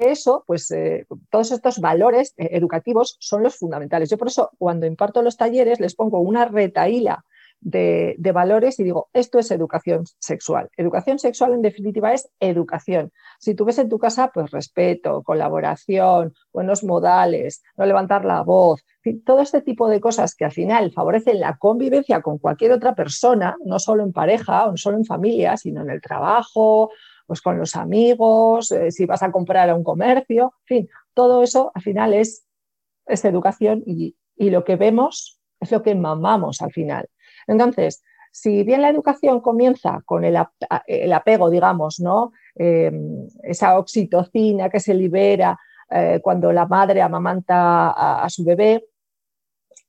[0.01, 4.11] eso, pues eh, todos estos valores eh, educativos son los fundamentales.
[4.11, 7.25] Yo por eso cuando imparto los talleres les pongo una retaíla
[7.61, 10.71] de, valores y digo, esto es educación sexual.
[10.77, 13.13] Educación sexual en definitiva es educación.
[13.39, 18.85] Si tú ves en tu casa, pues respeto, colaboración, buenos modales, no levantar la voz,
[19.25, 23.57] todo este tipo de cosas que al final favorecen la convivencia con cualquier otra persona,
[23.65, 26.91] no solo en pareja o no solo en familia, sino en el trabajo,
[27.31, 31.45] pues con los amigos, eh, si vas a comprar a un comercio, en fin, todo
[31.45, 32.45] eso al final es,
[33.07, 37.09] es educación y, lo que vemos es lo que mamamos al final.
[37.47, 40.35] Entonces, si bien la educación comienza con el,
[41.13, 42.33] apego, digamos, ¿no?
[42.57, 45.57] Em, esa oxitocina que se libera
[45.89, 48.87] eh, cuando la madre amamanta a, a, su bebé,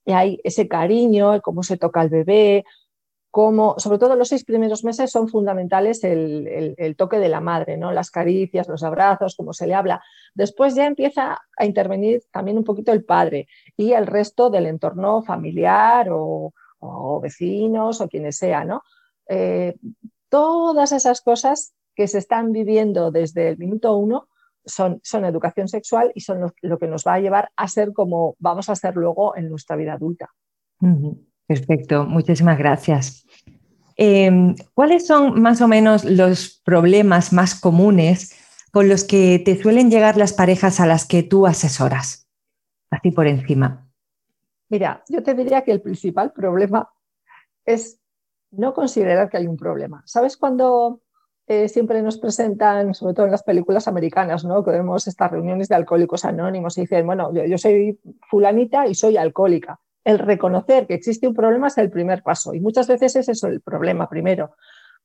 [0.06, 2.66] y hay ese cariño, cómo se toca al bebé,
[3.32, 7.94] como, sobre todo los seis primeros meses son fundamentales el, toque de la madre, ¿no?
[7.94, 10.04] las caricias, los abrazos, como se le habla.
[10.36, 15.24] Después ya empieza a intervenir también un poquito el padre y el resto del entorno
[15.24, 16.54] familiar o,
[17.22, 18.66] vecinos o quienes sea.
[18.66, 18.84] ¿no?
[19.30, 19.78] Eh,
[20.28, 24.28] todas esas cosas que se están viviendo desde el minuto uno
[24.66, 28.36] son, son educación sexual y son lo, que nos va a llevar a ser como
[28.40, 30.30] vamos a ser luego en nuestra vida adulta.
[31.52, 33.26] Perfecto, muchísimas gracias.
[33.98, 38.34] Em, ¿Cuáles son más o menos los problemas más comunes
[38.72, 42.30] con los que te suelen llegar las parejas a las que tú asesoras?
[42.90, 43.86] Así por encima.
[44.70, 46.90] Mira, yo te diría que el principal problema
[47.66, 48.00] es
[48.52, 50.04] no considerar que hay un problema.
[50.06, 51.02] ¿Sabes cuando
[51.48, 54.64] eh, siempre nos presentan, sobre todo en las películas americanas, ¿no?
[54.64, 59.18] que vemos estas reuniones de alcohólicos anónimos y dicen, bueno, yo soy fulanita y soy
[59.18, 62.54] alcohólica el reconocer que existe un problema es el primer paso.
[62.54, 64.56] Y muchas veces es eso el problema primero,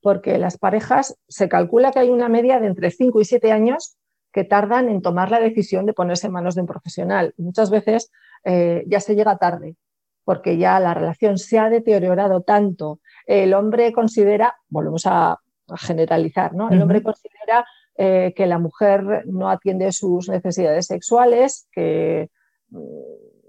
[0.00, 3.96] porque las parejas se calcula que hay una media de entre 5 y 7 años
[4.32, 7.34] que tardan en tomar la decisión de ponerse en manos de un profesional.
[7.38, 8.10] muchas veces
[8.44, 9.76] eh, ya se llega tarde,
[10.24, 13.00] porque ya la relación se ha deteriorado tanto.
[13.26, 15.40] El hombre considera, volvemos a,
[15.78, 16.70] generalizar, ¿no?
[16.70, 22.30] El hombre considera eh, que la mujer no atiende sus necesidades sexuales, que
[22.68, 22.78] mm,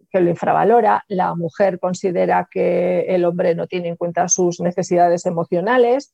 [0.09, 5.25] que lo infravalora, la mujer considera que el hombre no tiene en cuenta sus necesidades
[5.25, 6.13] emocionales,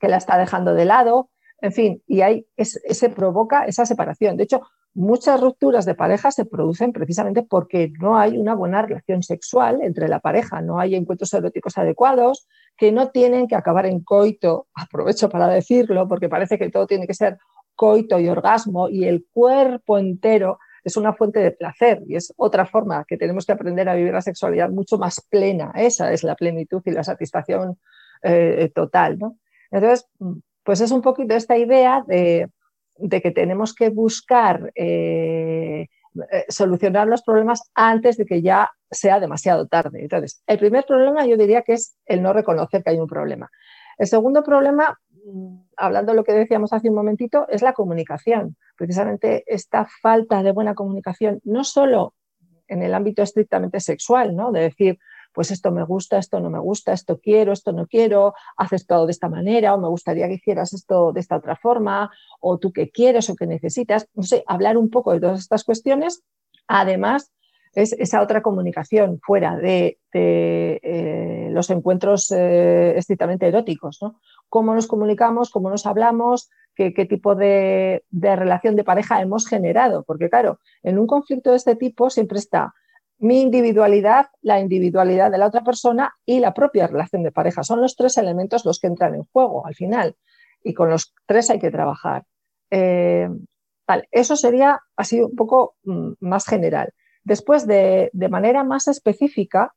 [0.00, 1.30] que la está dejando de lado,
[1.60, 4.36] en fin, y ahí se provoca esa separación.
[4.36, 4.60] De hecho,
[4.94, 10.08] muchas rupturas de pareja se producen precisamente porque no hay una buena relación sexual entre
[10.08, 15.28] la pareja, no hay encuentros eróticos adecuados, que no tienen que acabar en coito, aprovecho
[15.28, 17.38] para decirlo, porque parece que todo tiene que ser
[17.74, 22.64] coito y orgasmo y el cuerpo entero es una fuente de placer y es otra
[22.64, 25.72] forma que tenemos que aprender a vivir la sexualidad mucho más plena.
[25.74, 27.76] Esa es la plenitud y la satisfacción
[28.22, 29.18] eh, total.
[29.18, 29.36] ¿no?
[29.72, 30.08] Entonces,
[30.62, 32.48] pues es un poquito esta idea de,
[33.10, 35.88] que tenemos que buscar eh,
[36.30, 40.02] eh, solucionar los problemas antes de que ya sea demasiado tarde.
[40.02, 43.50] Entonces, el primer problema yo diría que es el no reconocer que hay un problema.
[43.98, 44.96] El segundo problema,
[45.76, 48.56] hablando de lo que decíamos hace un momentito, es la comunicación.
[48.76, 52.14] Precisamente esta falta de buena comunicación, no solo
[52.68, 54.52] en el ámbito estrictamente sexual, ¿no?
[54.52, 54.98] de decir,
[55.32, 59.04] pues esto me gusta, esto no me gusta, esto quiero, esto no quiero, haces todo
[59.04, 62.10] de esta manera o me gustaría que hicieras esto de esta otra forma
[62.40, 64.08] o tú qué quieres o qué necesitas.
[64.14, 66.22] No sé, hablar un poco de todas estas cuestiones.
[66.66, 67.32] Además,
[67.76, 73.98] es esa otra comunicación fuera de, eh, los encuentros eh, estrictamente eróticos.
[74.00, 74.18] ¿no?
[74.48, 80.04] Cómo nos comunicamos, cómo nos hablamos, qué, tipo de, relación de pareja hemos generado.
[80.04, 82.72] Porque claro, en un conflicto de este tipo siempre está
[83.18, 87.62] mi individualidad, la individualidad de la otra persona y la propia relación de pareja.
[87.62, 90.16] Son los tres elementos los que entran en juego al final
[90.64, 92.24] y con los tres hay que trabajar.
[92.70, 93.28] Eh,
[94.10, 96.94] eso sería así un poco mm, más general.
[97.26, 99.74] Después, de, manera más específica,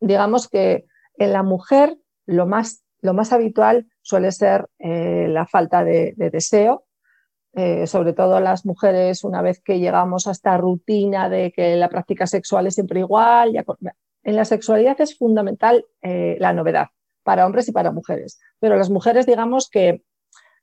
[0.00, 0.84] digamos que
[1.16, 6.84] en la mujer lo más, lo más habitual suele ser eh, la falta de deseo,
[7.52, 11.88] eh, sobre todo las mujeres, una vez que llegamos a esta rutina de que la
[11.88, 13.56] práctica sexual es siempre igual,
[14.22, 16.88] en la sexualidad es fundamental eh, la novedad
[17.24, 20.04] para hombres y para mujeres, pero las mujeres digamos que,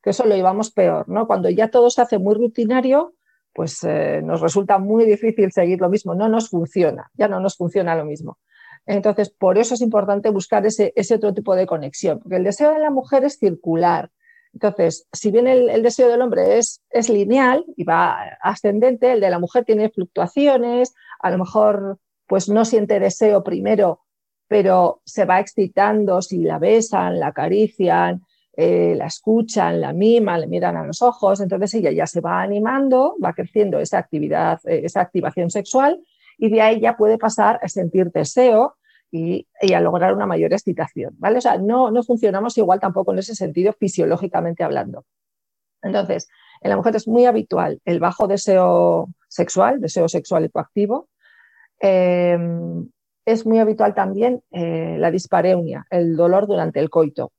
[0.04, 1.28] eso lo llevamos peor, ¿no?
[1.28, 3.16] Cuando ya todo se hace muy rutinario,
[3.58, 7.58] pues eh, nos resulta muy difícil seguir lo mismo, no nos funciona, ya no nos
[7.58, 8.38] funciona lo mismo.
[8.86, 12.72] Entonces, por eso es importante buscar ese, ese otro tipo de conexión, porque el deseo
[12.72, 14.12] de la mujer es circular,
[14.54, 19.32] entonces, si bien el, deseo del hombre es, es, lineal y va ascendente, el de
[19.32, 24.02] la mujer tiene fluctuaciones, a lo mejor pues no siente deseo primero,
[24.48, 28.24] pero se va excitando si la besan, la acarician,
[28.60, 32.42] eh, la escuchan, la miman, le miran a los ojos, entonces ella ya se va
[32.42, 36.02] animando, va creciendo esa actividad, eh, esa activación sexual
[36.40, 38.76] y de ahí ya puede pasar a sentir deseo
[39.12, 41.38] y, a lograr una mayor excitación, ¿vale?
[41.38, 45.06] O sea, no, no funcionamos igual tampoco en ese sentido fisiológicamente hablando.
[45.84, 46.28] Entonces,
[46.62, 51.10] en la mujer es muy habitual el bajo deseo sexual, deseo sexual hipoactivo.
[51.80, 52.90] Em,
[53.24, 57.32] es muy habitual también eh, la dispareunia, el dolor durante el coito.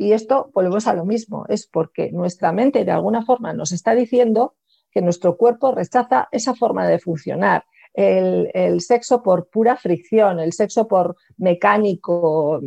[0.00, 3.94] Y esto volvemos a lo mismo, es porque nuestra mente de alguna forma nos está
[3.94, 4.54] diciendo
[4.90, 10.88] que nuestro cuerpo rechaza esa forma de funcionar, el, sexo por pura fricción, el sexo
[10.88, 12.62] por mecánico,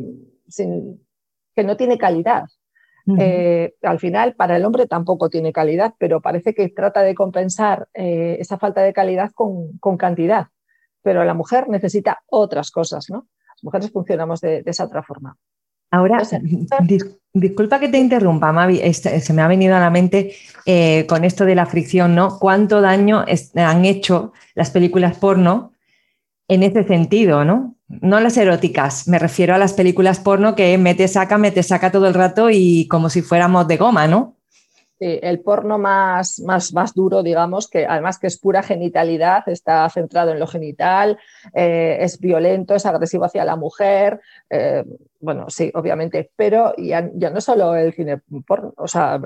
[1.55, 2.43] que no tiene calidad.
[3.17, 7.87] Eh, al final, para el hombre tampoco tiene calidad, pero parece que trata de compensar
[7.95, 10.49] eh, esa falta de calidad con, cantidad.
[11.01, 13.27] Pero la mujer necesita otras cosas, ¿no?
[13.55, 15.35] Las mujeres funcionamos de esa otra forma.
[15.93, 16.23] Ahora,
[17.33, 20.33] disculpa que te interrumpa, Mavi, se me ha venido a la mente
[20.65, 22.39] eh, con esto de la fricción, ¿no?
[22.39, 23.23] ¿Cuánto daño
[23.55, 25.73] han hecho las películas porno
[26.47, 27.75] en ese sentido, ¿no?
[27.87, 32.07] No las eróticas, me refiero a las películas porno que mete, saca, mete, saca todo
[32.07, 34.35] el rato y como si fuéramos de goma, ¿no?
[35.03, 40.31] El porno más, más, más duro, digamos, que además que es pura genitalidad, está centrado
[40.31, 41.17] en lo genital,
[41.53, 44.83] eh, es violento, es agresivo hacia la mujer, eh,
[45.19, 49.19] bueno, sí, obviamente, pero ya, no solo el cine porno, o sea,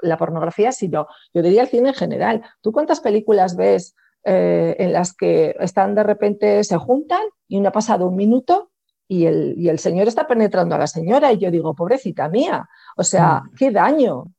[0.00, 2.42] la pornografía, sino yo diría el cine en general.
[2.62, 7.68] ¿Tú cuántas películas ves eh, en las que están de repente, se juntan y no
[7.68, 8.70] ha pasado un minuto
[9.06, 12.68] y el, y el señor está penetrando a la señora y yo digo, pobrecita mía,
[12.96, 13.54] o sea, mm.
[13.56, 14.32] qué daño,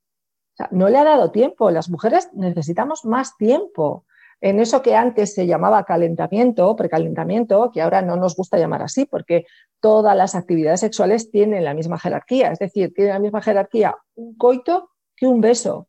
[0.72, 1.72] no le ha dado tiempo.
[1.72, 4.06] Las mujeres necesitamos más tiempo
[4.42, 9.06] en eso que antes se llamaba calentamiento, precalentamiento, que ahora no nos gusta llamar así,
[9.06, 9.46] porque
[9.80, 14.36] todas las actividades sexuales tienen la misma jerarquía, es decir, tienen la misma jerarquía un
[14.38, 15.88] coito que un beso,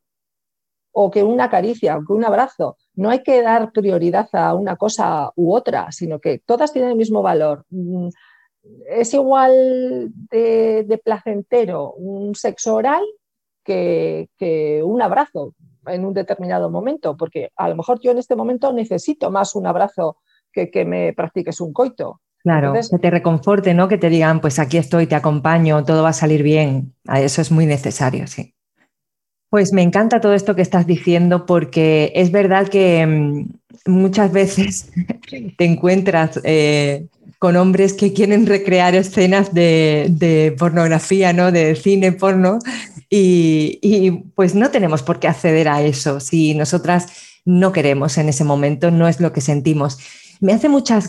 [0.91, 2.77] o que una caricia, o que un abrazo.
[2.95, 6.97] No hay que dar prioridad a una cosa u otra, sino que todas tienen el
[6.97, 7.65] mismo valor.
[7.69, 8.09] Mm,
[8.89, 13.03] es igual de, de placentero un sexo oral
[13.69, 15.53] que, un abrazo
[15.85, 19.67] en un determinado momento, porque a lo mejor yo en este momento necesito más un
[19.67, 20.17] abrazo
[20.51, 22.21] que que me practiques un coito.
[22.41, 23.87] Claro, que te reconforte, ¿no?
[23.87, 26.95] Que te digan, pues aquí estoy, te acompaño, todo va a salir bien.
[27.13, 28.55] Eso es muy necesario, sí.
[29.49, 34.91] Pues me encanta todo esto que estás diciendo porque es verdad que mm, muchas veces
[35.57, 37.07] te encuentras eh,
[37.39, 41.51] con hombres que quieren recrear escenas de, pornografía, ¿no?
[41.51, 42.59] De cine porno.
[43.09, 46.19] Y, pues no tenemos por qué acceder a eso.
[46.19, 47.07] Si nosotras
[47.45, 49.97] no queremos en ese momento, no es lo que sentimos.
[50.39, 51.01] Me hace mucha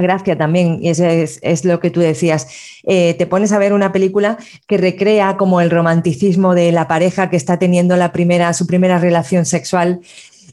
[0.00, 2.48] gracia también, y eso es, lo que tú decías,
[2.84, 7.30] eh, te pones a ver una película que recrea como el romanticismo de la pareja
[7.30, 10.00] que está teniendo la primera, su primera relación sexual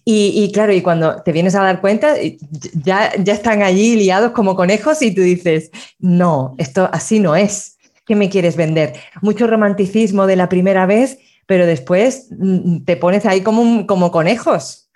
[0.04, 2.16] y, claro, y cuando te vienes a dar cuenta,
[2.84, 5.70] ya, ya están allí liados como conejos y tú dices,
[6.00, 7.78] no, esto así no es.
[8.06, 8.94] ¿Qué me quieres vender?
[9.22, 14.90] Mucho romanticismo de la primera vez, pero después mm, te pones ahí como, como conejos.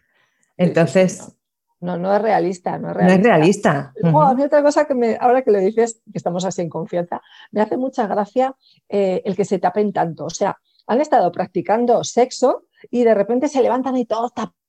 [0.58, 1.32] Entonces...
[1.86, 3.18] No, no es realista, no es realista.
[3.18, 3.94] No es realista.
[4.04, 7.22] a mí otra cosa que me, ahora que lo dices, que estamos así en confianza,
[7.52, 8.56] me hace mucha gracia
[8.90, 10.26] eh, el que se tapen tanto.
[10.26, 10.58] O sea,
[10.88, 14.65] han estado practicando sexo y de repente se levantan y todos tapados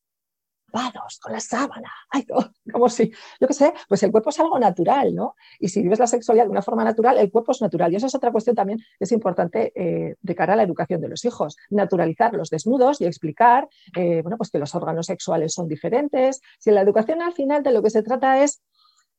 [1.21, 2.27] con la sábana, Ay,
[2.73, 3.11] como si,
[3.41, 5.35] yo qué sé, pues el cuerpo es algo natural, ¿no?
[5.59, 7.93] Y si vives la sexualidad de una forma natural, el cuerpo es natural.
[7.93, 11.01] Y esa es otra cuestión también que es importante eh, de cara a la educación
[11.01, 15.55] de los hijos, naturalizar los desnudos y explicar, eh, bueno, pues que los órganos sexuales
[15.55, 16.41] son diferentes.
[16.59, 18.63] Si en la educación al final de lo que se trata es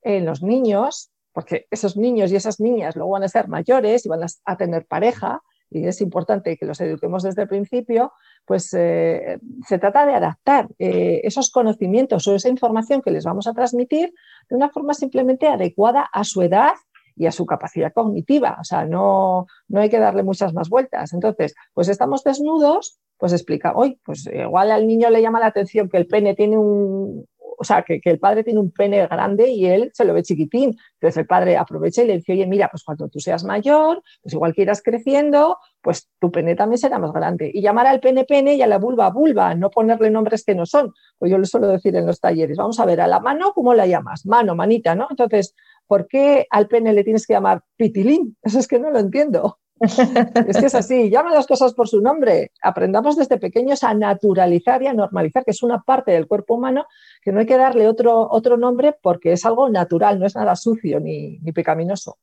[0.01, 4.09] en los niños, porque esos niños y esas niñas luego van a ser mayores y
[4.09, 8.13] van a tener pareja, y es importante que los eduquemos desde el principio,
[8.47, 13.45] pues eh, se trata de adaptar eh, esos conocimientos o esa información que les vamos
[13.45, 14.13] a transmitir
[14.49, 16.71] de una forma simplemente adecuada a su edad
[17.17, 18.57] y a su capacidad cognitiva.
[18.61, 21.13] O sea, no, no hay que darle muchas más vueltas.
[21.13, 25.89] Entonces, pues estamos desnudos, pues explica, hoy, pues igual al niño le llama la atención
[25.89, 27.27] que el pene tiene un,
[27.59, 30.77] o sea, que, el padre tiene un pene grande y él se lo ve chiquitín.
[30.93, 34.33] Entonces el padre aprovecha y le dice, oye, mira, pues cuando tú seas mayor, pues
[34.33, 37.49] igual que irás creciendo, pues tu pene también será más grande.
[37.53, 40.65] Y llamar al pene pene y a la vulva vulva, no ponerle nombres que no
[40.65, 40.93] son.
[41.17, 42.57] Pues yo lo suelo decir en los talleres.
[42.57, 44.25] Vamos a ver, a la mano, ¿cómo la llamas?
[44.25, 45.07] Mano, manita, ¿no?
[45.09, 45.55] Entonces,
[45.87, 48.37] ¿por qué al pene le tienes que llamar pitilín?
[48.43, 49.57] Eso es que no lo entiendo
[50.47, 52.51] es que es así, llaman las cosas por su nombre.
[52.61, 56.85] Aprendamos desde pequeños a naturalizar y a normalizar, que es una parte del cuerpo humano
[57.21, 60.55] que no hay que darle otro, otro nombre porque es algo natural, no es nada
[60.55, 62.17] sucio ni, pecaminoso.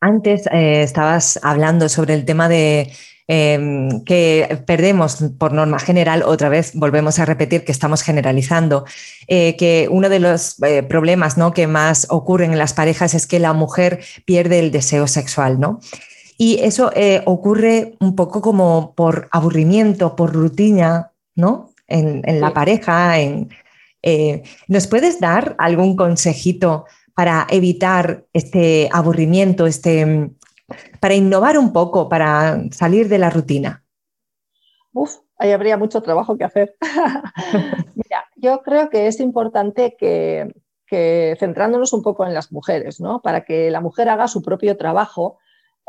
[0.00, 2.92] Antes eh, estabas hablando sobre el tema de
[3.26, 8.84] em, que perdemos por norma general, otra vez volvemos a repetir que estamos generalizando,
[9.26, 11.52] eh, que uno de los eh, problemas ¿no?
[11.52, 15.80] que más ocurren en las parejas es que la mujer pierde el deseo sexual, ¿no?
[16.40, 21.72] Y eso eh, ocurre un poco como por aburrimiento, por rutina, ¿no?
[21.88, 23.18] En, la pareja.
[23.18, 23.48] En,
[24.02, 30.30] eh, ¿Nos puedes dar algún consejito para evitar este aburrimiento, este,
[31.00, 33.82] para innovar un poco, para salir de la rutina?
[34.92, 36.76] Uf, ahí habría mucho trabajo que hacer.
[37.96, 40.54] Mira, yo creo que es importante que,
[40.86, 43.22] que centrándonos un poco en las mujeres, ¿no?
[43.22, 45.38] Para que la mujer haga su propio trabajo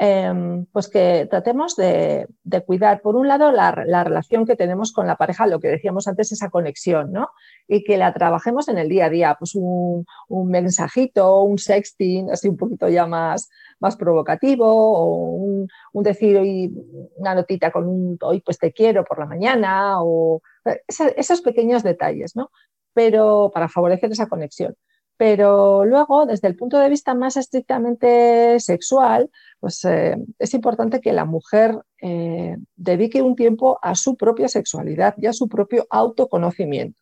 [0.01, 2.25] Em, pues que tratemos de,
[2.65, 6.31] cuidar, por un lado, la, relación que tenemos con la pareja, lo que decíamos antes,
[6.31, 7.27] esa conexión, ¿no?
[7.67, 12.47] Y que la trabajemos en el día a día, pues un, mensajito, un sexting, así
[12.47, 13.49] un poquito ya más,
[13.81, 16.71] más provocativo, o un, decir hoy
[17.17, 20.41] una notita con un hoy pues te quiero por la mañana, o
[20.87, 22.51] esos pequeños detalles, ¿no?
[22.93, 24.77] Pero para favorecer esa conexión.
[25.19, 31.11] Pero luego, desde el punto de vista más estrictamente sexual, pues eh, es importante que
[31.11, 37.01] la mujer eh, dedique un tiempo a su propia sexualidad y a su propio autoconocimiento.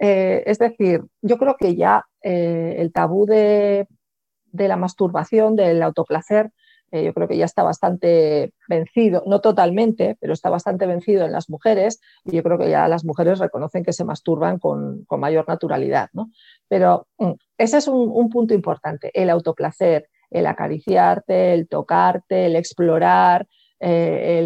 [0.00, 3.86] Eh, es decir, yo creo que ya el tabú de,
[4.46, 6.50] de, la masturbación, del autoplacer,
[6.90, 11.50] yo creo que ya está bastante vencido, no totalmente, pero está bastante vencido en las
[11.50, 15.46] mujeres y yo creo que ya las mujeres reconocen que se masturban con, con mayor
[15.48, 16.08] naturalidad.
[16.12, 16.30] ¿no?
[16.68, 23.46] Pero mm, ese es un, punto importante, el autoplacer, el acariciarte, el tocarte, el explorar,
[23.80, 24.38] eh,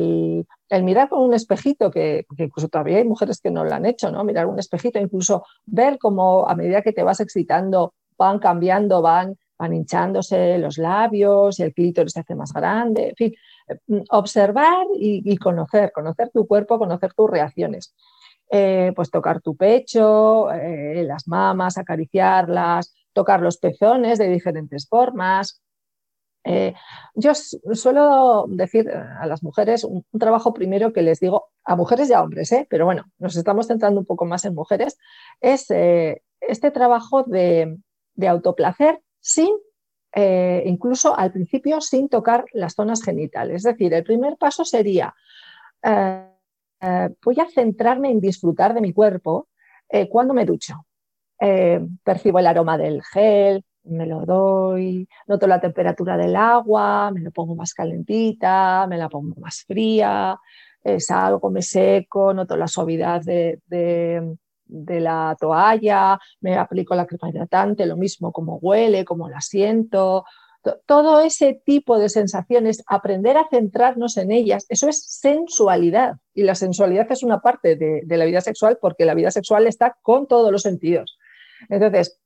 [0.68, 4.10] el, mirar con un espejito, que, incluso todavía hay mujeres que no lo han hecho,
[4.10, 4.24] ¿no?
[4.24, 9.36] Mirar un espejito, incluso ver cómo a medida que te vas excitando van cambiando, van,
[9.58, 13.34] van hinchándose los labios el clítoris se hace más grande, en fin,
[13.86, 17.94] mm, observar y conocer, conocer tu cuerpo, conocer tus reacciones.
[18.54, 25.62] Eh, pues tocar tu pecho, eh, las mamas, acariciarlas, tocar los pezones de diferentes formas.
[26.44, 26.74] Eh,
[27.14, 32.12] yo suelo decir a las mujeres un, trabajo primero que les digo a mujeres y
[32.12, 34.98] a hombres, pero bueno, nos estamos centrando un poco más en mujeres,
[35.40, 37.78] es este trabajo de,
[38.28, 39.54] autoplacer sin
[40.14, 43.56] incluso al principio sin tocar las zonas genitales.
[43.56, 45.14] Es decir, el primer paso sería
[46.82, 49.48] eh, voy a centrarme en disfrutar de mi cuerpo
[49.88, 50.84] eh, cuando me ducho.
[51.40, 57.20] Eh, percibo el aroma del gel, me lo doy, noto la temperatura del agua, me
[57.20, 60.38] lo pongo más calentita, me la pongo más fría,
[60.98, 64.36] salgo, me seco, noto la suavidad de
[64.72, 70.24] la toalla, me aplico la crema hidratante, lo mismo como huele, como la siento,
[70.86, 76.16] todo ese tipo de sensaciones, aprender a centrarnos en ellas, eso es sensualidad.
[76.34, 79.96] Y la sensualidad es una parte de, la vida sexual porque la vida sexual está
[80.02, 81.18] con todos los sentidos.
[81.68, 82.20] Entonces,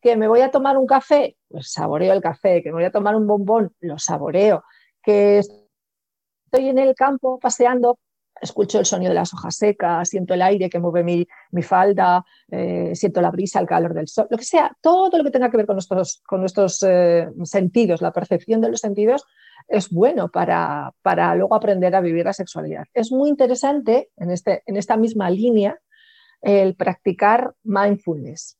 [0.00, 2.92] que me voy a tomar un café, pues saboreo el café, que me voy a
[2.92, 4.64] tomar un bombón, lo saboreo,
[5.02, 7.98] que estoy en el campo paseando,
[8.40, 11.26] escucho el sonido de las hojas secas, siento el aire que mueve mi,
[11.62, 15.30] falda, eh, siento la brisa, el calor del sol, lo que sea, todo lo que
[15.30, 19.24] tenga que ver con nuestros, con nuestros eh, sentidos, la percepción de los sentidos,
[19.68, 22.86] es bueno para, para, luego aprender a vivir la sexualidad.
[22.92, 25.78] Es muy interesante en, este, en esta misma línea
[26.40, 28.58] el practicar mindfulness,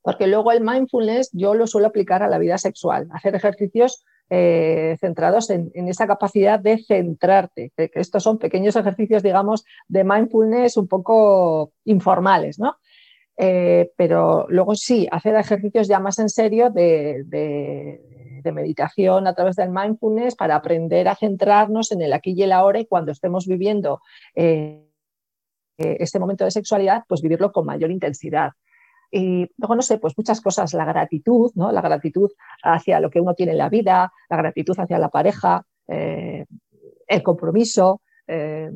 [0.00, 4.04] porque luego el mindfulness yo lo suelo aplicar a la vida sexual, hacer ejercicios
[4.34, 10.88] eh, centrados en, esa capacidad de centrarte, estos son pequeños ejercicios, digamos, de mindfulness un
[10.88, 12.78] poco informales, ¿no?
[13.36, 17.26] Eh, pero luego sí, hacer ejercicios ya más en serio de,
[18.42, 22.80] meditación a través del mindfulness para aprender a centrarnos en el aquí y el ahora
[22.80, 24.00] y cuando estemos viviendo
[24.34, 24.88] eh,
[25.76, 28.52] este momento de sexualidad, pues vivirlo con mayor intensidad.
[29.14, 31.70] Y luego, no sé, pues muchas cosas, la gratitud, ¿no?
[31.70, 32.30] La gratitud
[32.62, 36.46] hacia lo que uno tiene en la vida, la gratitud hacia la pareja, eh,
[37.06, 38.70] el compromiso, eh,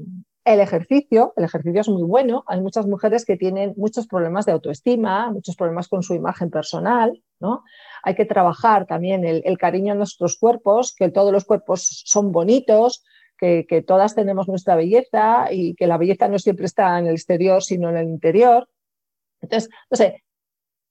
[0.45, 1.33] el ejercicio.
[1.37, 2.45] El ejercicio es muy bueno.
[2.49, 7.23] Hay muchas mujeres que tienen muchos problemas de autoestima, muchos problemas con su imagen personal,
[7.41, 7.65] ¿no?
[8.03, 13.05] Hay que trabajar también el, cariño en nuestros cuerpos, que todos los cuerpos son bonitos,
[13.39, 17.15] que, que, todas tenemos nuestra belleza y que la belleza no siempre está en el
[17.15, 18.69] exterior, sino en el interior.
[19.41, 20.23] Entonces, no sé,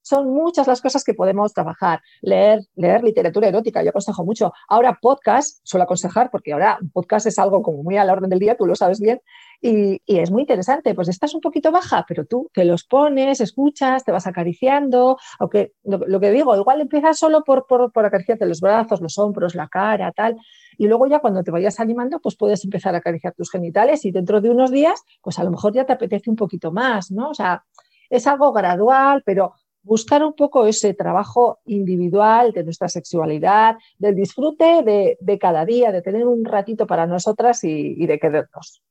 [0.06, 2.00] son muchas las cosas que podemos trabajar.
[2.22, 4.54] Leer, leer literatura erótica, yo aconsejo mucho.
[4.70, 8.38] Ahora podcast, suelo aconsejar, porque ahora podcast es algo como muy a la orden del
[8.38, 9.20] día, tú lo sabes bien,
[9.62, 10.94] y, es muy interesante.
[10.94, 15.74] Pues estás un poquito baja, pero tú te los pones, escuchas, te vas acariciando, aunque
[15.84, 19.68] lo, que digo, igual empiezas solo por, por, por acariciarte los brazos, los hombros, la
[19.70, 20.38] cara, tal,
[20.78, 24.12] y luego ya cuando te vayas animando, pues puedes empezar a acariciar tus genitales y
[24.12, 27.30] dentro de unos días, pues a lo mejor ya te apetece un poquito más, ¿no?
[27.30, 27.64] O sea,
[28.10, 29.54] es algo gradual, pero
[29.86, 36.02] buscar un poco ese trabajo individual de nuestra sexualidad, del disfrute de, cada día, de
[36.02, 38.82] tener un ratito para nosotras y, de querernos.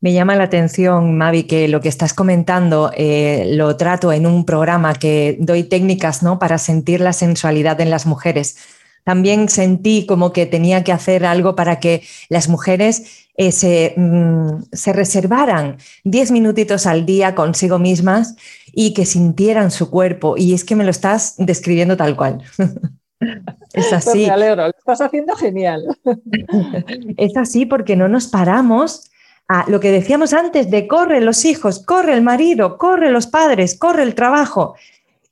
[0.00, 4.44] Me llama la atención, Mavi, que lo que estás comentando eh, lo trato en un
[4.44, 6.38] programa que doy técnicas ¿no?
[6.38, 8.58] para sentir la sensualidad en las mujeres.
[9.02, 14.64] También sentí como que tenía que hacer algo para que las mujeres eh, se, mm,
[14.72, 18.36] se, reservaran 10 minutitos al día consigo mismas
[18.80, 20.36] y que sintieran su cuerpo.
[20.36, 22.44] Y es que me lo estás describiendo tal cual.
[23.18, 23.40] es
[23.72, 24.26] pues así.
[24.26, 25.84] me alegro, lo estás haciendo genial.
[27.16, 29.10] es así porque no nos paramos
[29.48, 33.76] a lo que decíamos antes de corre los hijos, corre el marido, corre los padres,
[33.76, 34.76] corre el trabajo.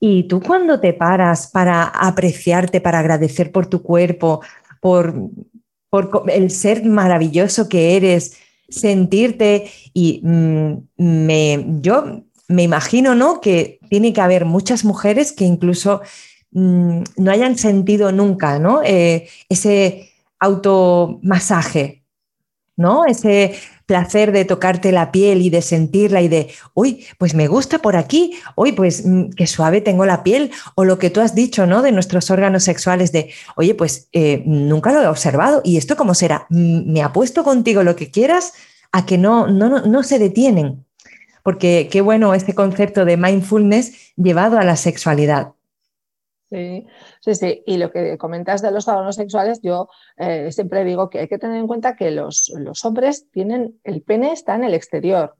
[0.00, 4.40] Y tú cuando te paras para apreciarte, para agradecer por tu cuerpo,
[4.80, 5.14] por,
[5.88, 8.36] por el ser maravilloso que eres,
[8.68, 13.40] sentirte y mm, me, yo me imagino, ¿no?
[13.40, 16.00] Que tiene que haber muchas mujeres que incluso
[16.52, 18.82] mm, no hayan sentido nunca, ¿no?
[18.84, 22.04] Eh, ese automasaje,
[22.76, 23.04] ¿no?
[23.06, 27.78] Ese placer de tocarte la piel y de sentirla y de, uy, pues me gusta
[27.78, 31.34] por aquí, uy, pues mm, qué suave tengo la piel, o lo que tú has
[31.34, 31.82] dicho, ¿no?
[31.82, 36.14] De nuestros órganos sexuales, de, oye, pues eh, nunca lo he observado, y esto cómo
[36.14, 38.52] será, me apuesto contigo lo que quieras
[38.92, 40.85] a que no, no, no se detienen,
[41.46, 45.52] porque qué bueno este concepto de mindfulness llevado a la sexualidad.
[46.50, 46.88] Sí,
[47.20, 47.62] sí, sí.
[47.64, 51.38] Y lo que comentas de los órganos sexuales, yo eh, siempre digo que hay que
[51.38, 52.52] tener en cuenta que los,
[52.84, 55.36] hombres tienen, el pene está en el exterior.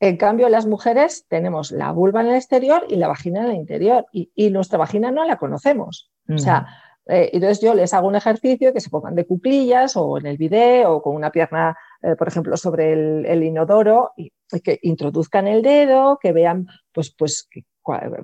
[0.00, 3.56] En cambio, las mujeres tenemos la vulva en el exterior y la vagina en el
[3.56, 4.04] interior.
[4.12, 6.10] Y, nuestra vagina no la conocemos.
[6.28, 6.66] O sea,
[7.06, 10.36] eh, entonces yo les hago un ejercicio que se pongan de cuclillas o en el
[10.36, 14.32] video o con una pierna, eh, por ejemplo, sobre el, inodoro y,
[14.64, 17.48] que introduzcan el dedo, que vean pues, pues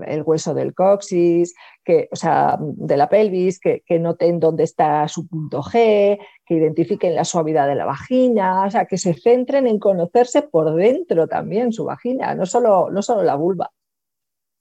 [0.07, 1.55] el hueso del coxis,
[1.85, 6.55] que, o sea, de la pelvis, que, que, noten dónde está su punto G, que
[6.55, 11.27] identifiquen la suavidad de la vagina, o sea, que se centren en conocerse por dentro
[11.27, 13.73] también su vagina, no solo, no solo la vulva.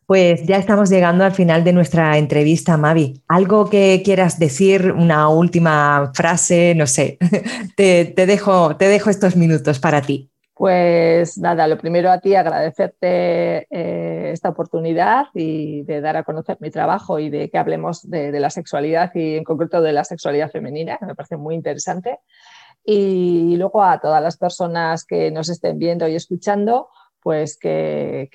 [0.06, 3.22] pues ya estamos llegando al final de nuestra entrevista, Mavi.
[3.28, 6.74] ¿Algo que quieras decir, una última frase?
[6.76, 7.18] No sé,
[7.76, 10.27] te, dejo, te dejo estos minutos para ti.
[10.58, 16.56] Pues nada, lo primero a ti agradecerte eh, esta oportunidad y de dar a conocer
[16.58, 20.50] mi trabajo y de que hablemos de, la sexualidad y en concreto de la sexualidad
[20.50, 22.18] femenina, que me parece muy interesante.
[22.84, 26.88] Y luego a todas las personas que nos estén viendo y escuchando,
[27.22, 28.28] pues que,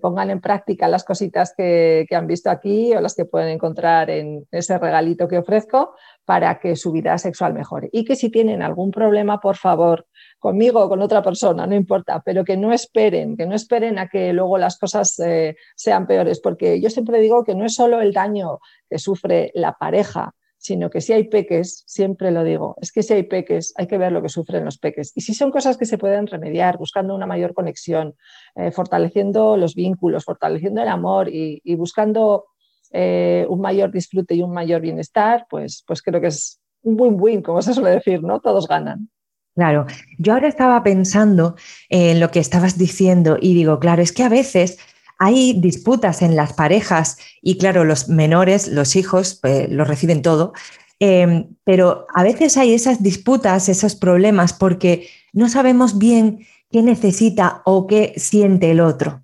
[0.00, 4.10] pongan en práctica las cositas que, que, han visto aquí o las que pueden encontrar
[4.10, 7.88] en ese regalito que ofrezco para que su vida sexual mejore.
[7.92, 10.06] Y que si tienen algún problema, por favor,
[10.38, 14.08] conmigo o con otra persona, no importa, pero que no esperen, que no esperen a
[14.08, 18.00] que luego las cosas eh, sean peores, porque yo siempre digo que no es solo
[18.00, 18.58] el daño
[18.90, 23.12] que sufre la pareja, sino que si hay peques, siempre lo digo, es que si
[23.12, 25.10] hay peques hay que ver lo que sufren los peques.
[25.16, 28.14] Y si son cosas que se pueden remediar, buscando una mayor conexión,
[28.54, 32.44] eh, fortaleciendo los vínculos, fortaleciendo el amor y, buscando
[32.92, 37.42] eh, un mayor disfrute y un mayor bienestar, pues, pues creo que es un win-win,
[37.42, 38.38] como se suele decir, ¿no?
[38.38, 39.10] Todos ganan.
[39.56, 39.86] Claro,
[40.16, 41.56] yo ahora estaba pensando
[41.88, 44.78] en lo que estabas diciendo y digo, claro, es que a veces
[45.24, 50.52] hay disputas en las parejas y claro, los menores, los hijos, pues, lo reciben todo,
[50.98, 56.40] em, pero a veces hay esas disputas, esos problemas porque no sabemos bien
[56.72, 59.22] qué necesita o qué siente el otro.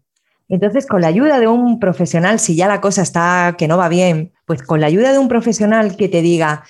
[0.48, 3.88] Entonces, con la ayuda de un profesional, si ya la cosa está que no va
[3.88, 6.62] bien, pues con la ayuda de un profesional que te diga,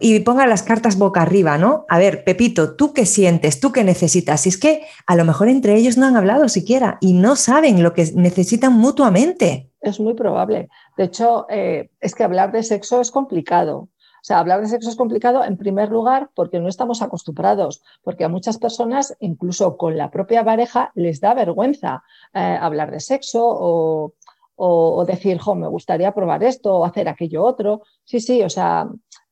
[0.00, 1.84] y ponga las cartas boca arriba, ¿no?
[1.88, 3.60] A ver, Pepito, ¿tú qué sientes?
[3.60, 4.46] ¿Tú qué necesitas?
[4.46, 7.82] Y es que a lo mejor entre ellos no han hablado siquiera y no saben
[7.82, 9.70] lo que necesitan mutuamente.
[9.82, 10.70] Es muy probable.
[10.96, 13.76] De hecho, eh, es que hablar de sexo es complicado.
[14.22, 18.24] O sea, hablar de sexo es complicado en primer lugar porque no estamos acostumbrados, porque
[18.24, 22.02] a muchas personas, incluso con la propia pareja, les da vergüenza
[22.34, 24.12] eh, hablar de sexo o,
[24.56, 27.82] o decir, jo, me gustaría probar esto o hacer aquello otro.
[28.04, 28.88] Sí, sí, o sea,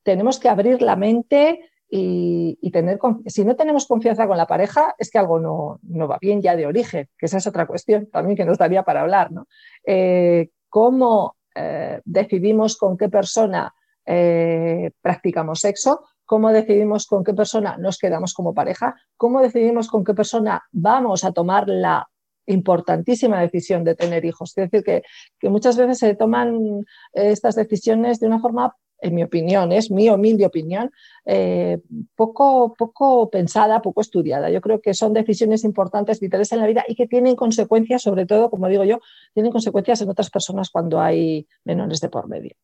[0.09, 5.11] tenemos que abrir la mente y, tener, si no tenemos confianza con la pareja, es
[5.11, 8.47] que algo no, va bien ya de origen, que esa es otra cuestión también que
[8.47, 9.31] nos daría para hablar.
[9.33, 9.47] ¿no?
[9.85, 13.75] Eh, ¿Cómo eh, decidimos con qué persona
[14.07, 16.01] eh, practicamos sexo?
[16.25, 18.95] ¿Cómo decidimos con qué persona nos quedamos como pareja?
[19.15, 22.09] ¿Cómo decidimos con qué persona vamos a tomar la
[22.47, 24.57] importantísima decisión de tener hijos?
[24.57, 25.03] Es decir, que,
[25.39, 30.09] que muchas veces se toman estas decisiones de una forma en mi opinión, es mi
[30.09, 30.91] humilde opinión,
[31.25, 31.79] eh,
[32.15, 34.51] poco, poco pensada, poco estudiada.
[34.51, 38.27] Yo creo que son decisiones importantes, vitales en la vida y que tienen consecuencias, sobre
[38.27, 39.01] todo, como digo yo,
[39.35, 42.55] tienen consecuencias en otras personas cuando hay menores de por medio.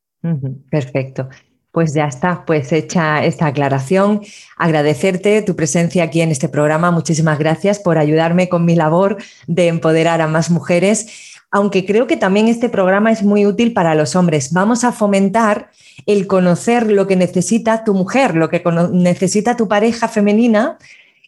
[0.70, 1.28] Perfecto.
[1.70, 4.20] Pues ya está, pues hecha esta aclaración.
[4.56, 6.92] Agradecerte tu presencia aquí en este programa.
[6.92, 9.16] Muchísimas gracias por ayudarme con mi labor
[9.48, 13.94] de empoderar a más mujeres aunque creo que también este programa es muy útil para
[13.94, 14.52] los hombres.
[14.52, 15.70] Vamos a fomentar
[16.04, 20.78] el conocer lo que necesita tu mujer, lo que necesita tu pareja femenina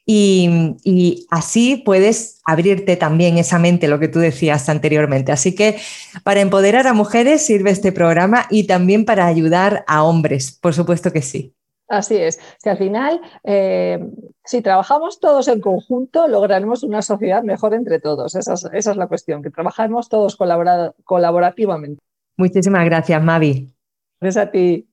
[0.04, 5.30] y, así puedes abrirte también esa mente, lo que tú decías anteriormente.
[5.30, 5.78] Así que
[6.24, 11.12] para empoderar a mujeres sirve este programa y también para ayudar a hombres, por supuesto
[11.12, 11.55] que sí.
[11.88, 13.98] Así es, que al final, eh,
[14.44, 18.34] si trabajamos todos en conjunto, lograremos una sociedad mejor entre todos.
[18.34, 22.02] Esa es, la cuestión, que trabajemos todos colaborativamente.
[22.36, 23.72] Muchísimas gracias, Mavi.
[24.20, 24.88] Gracias a ti.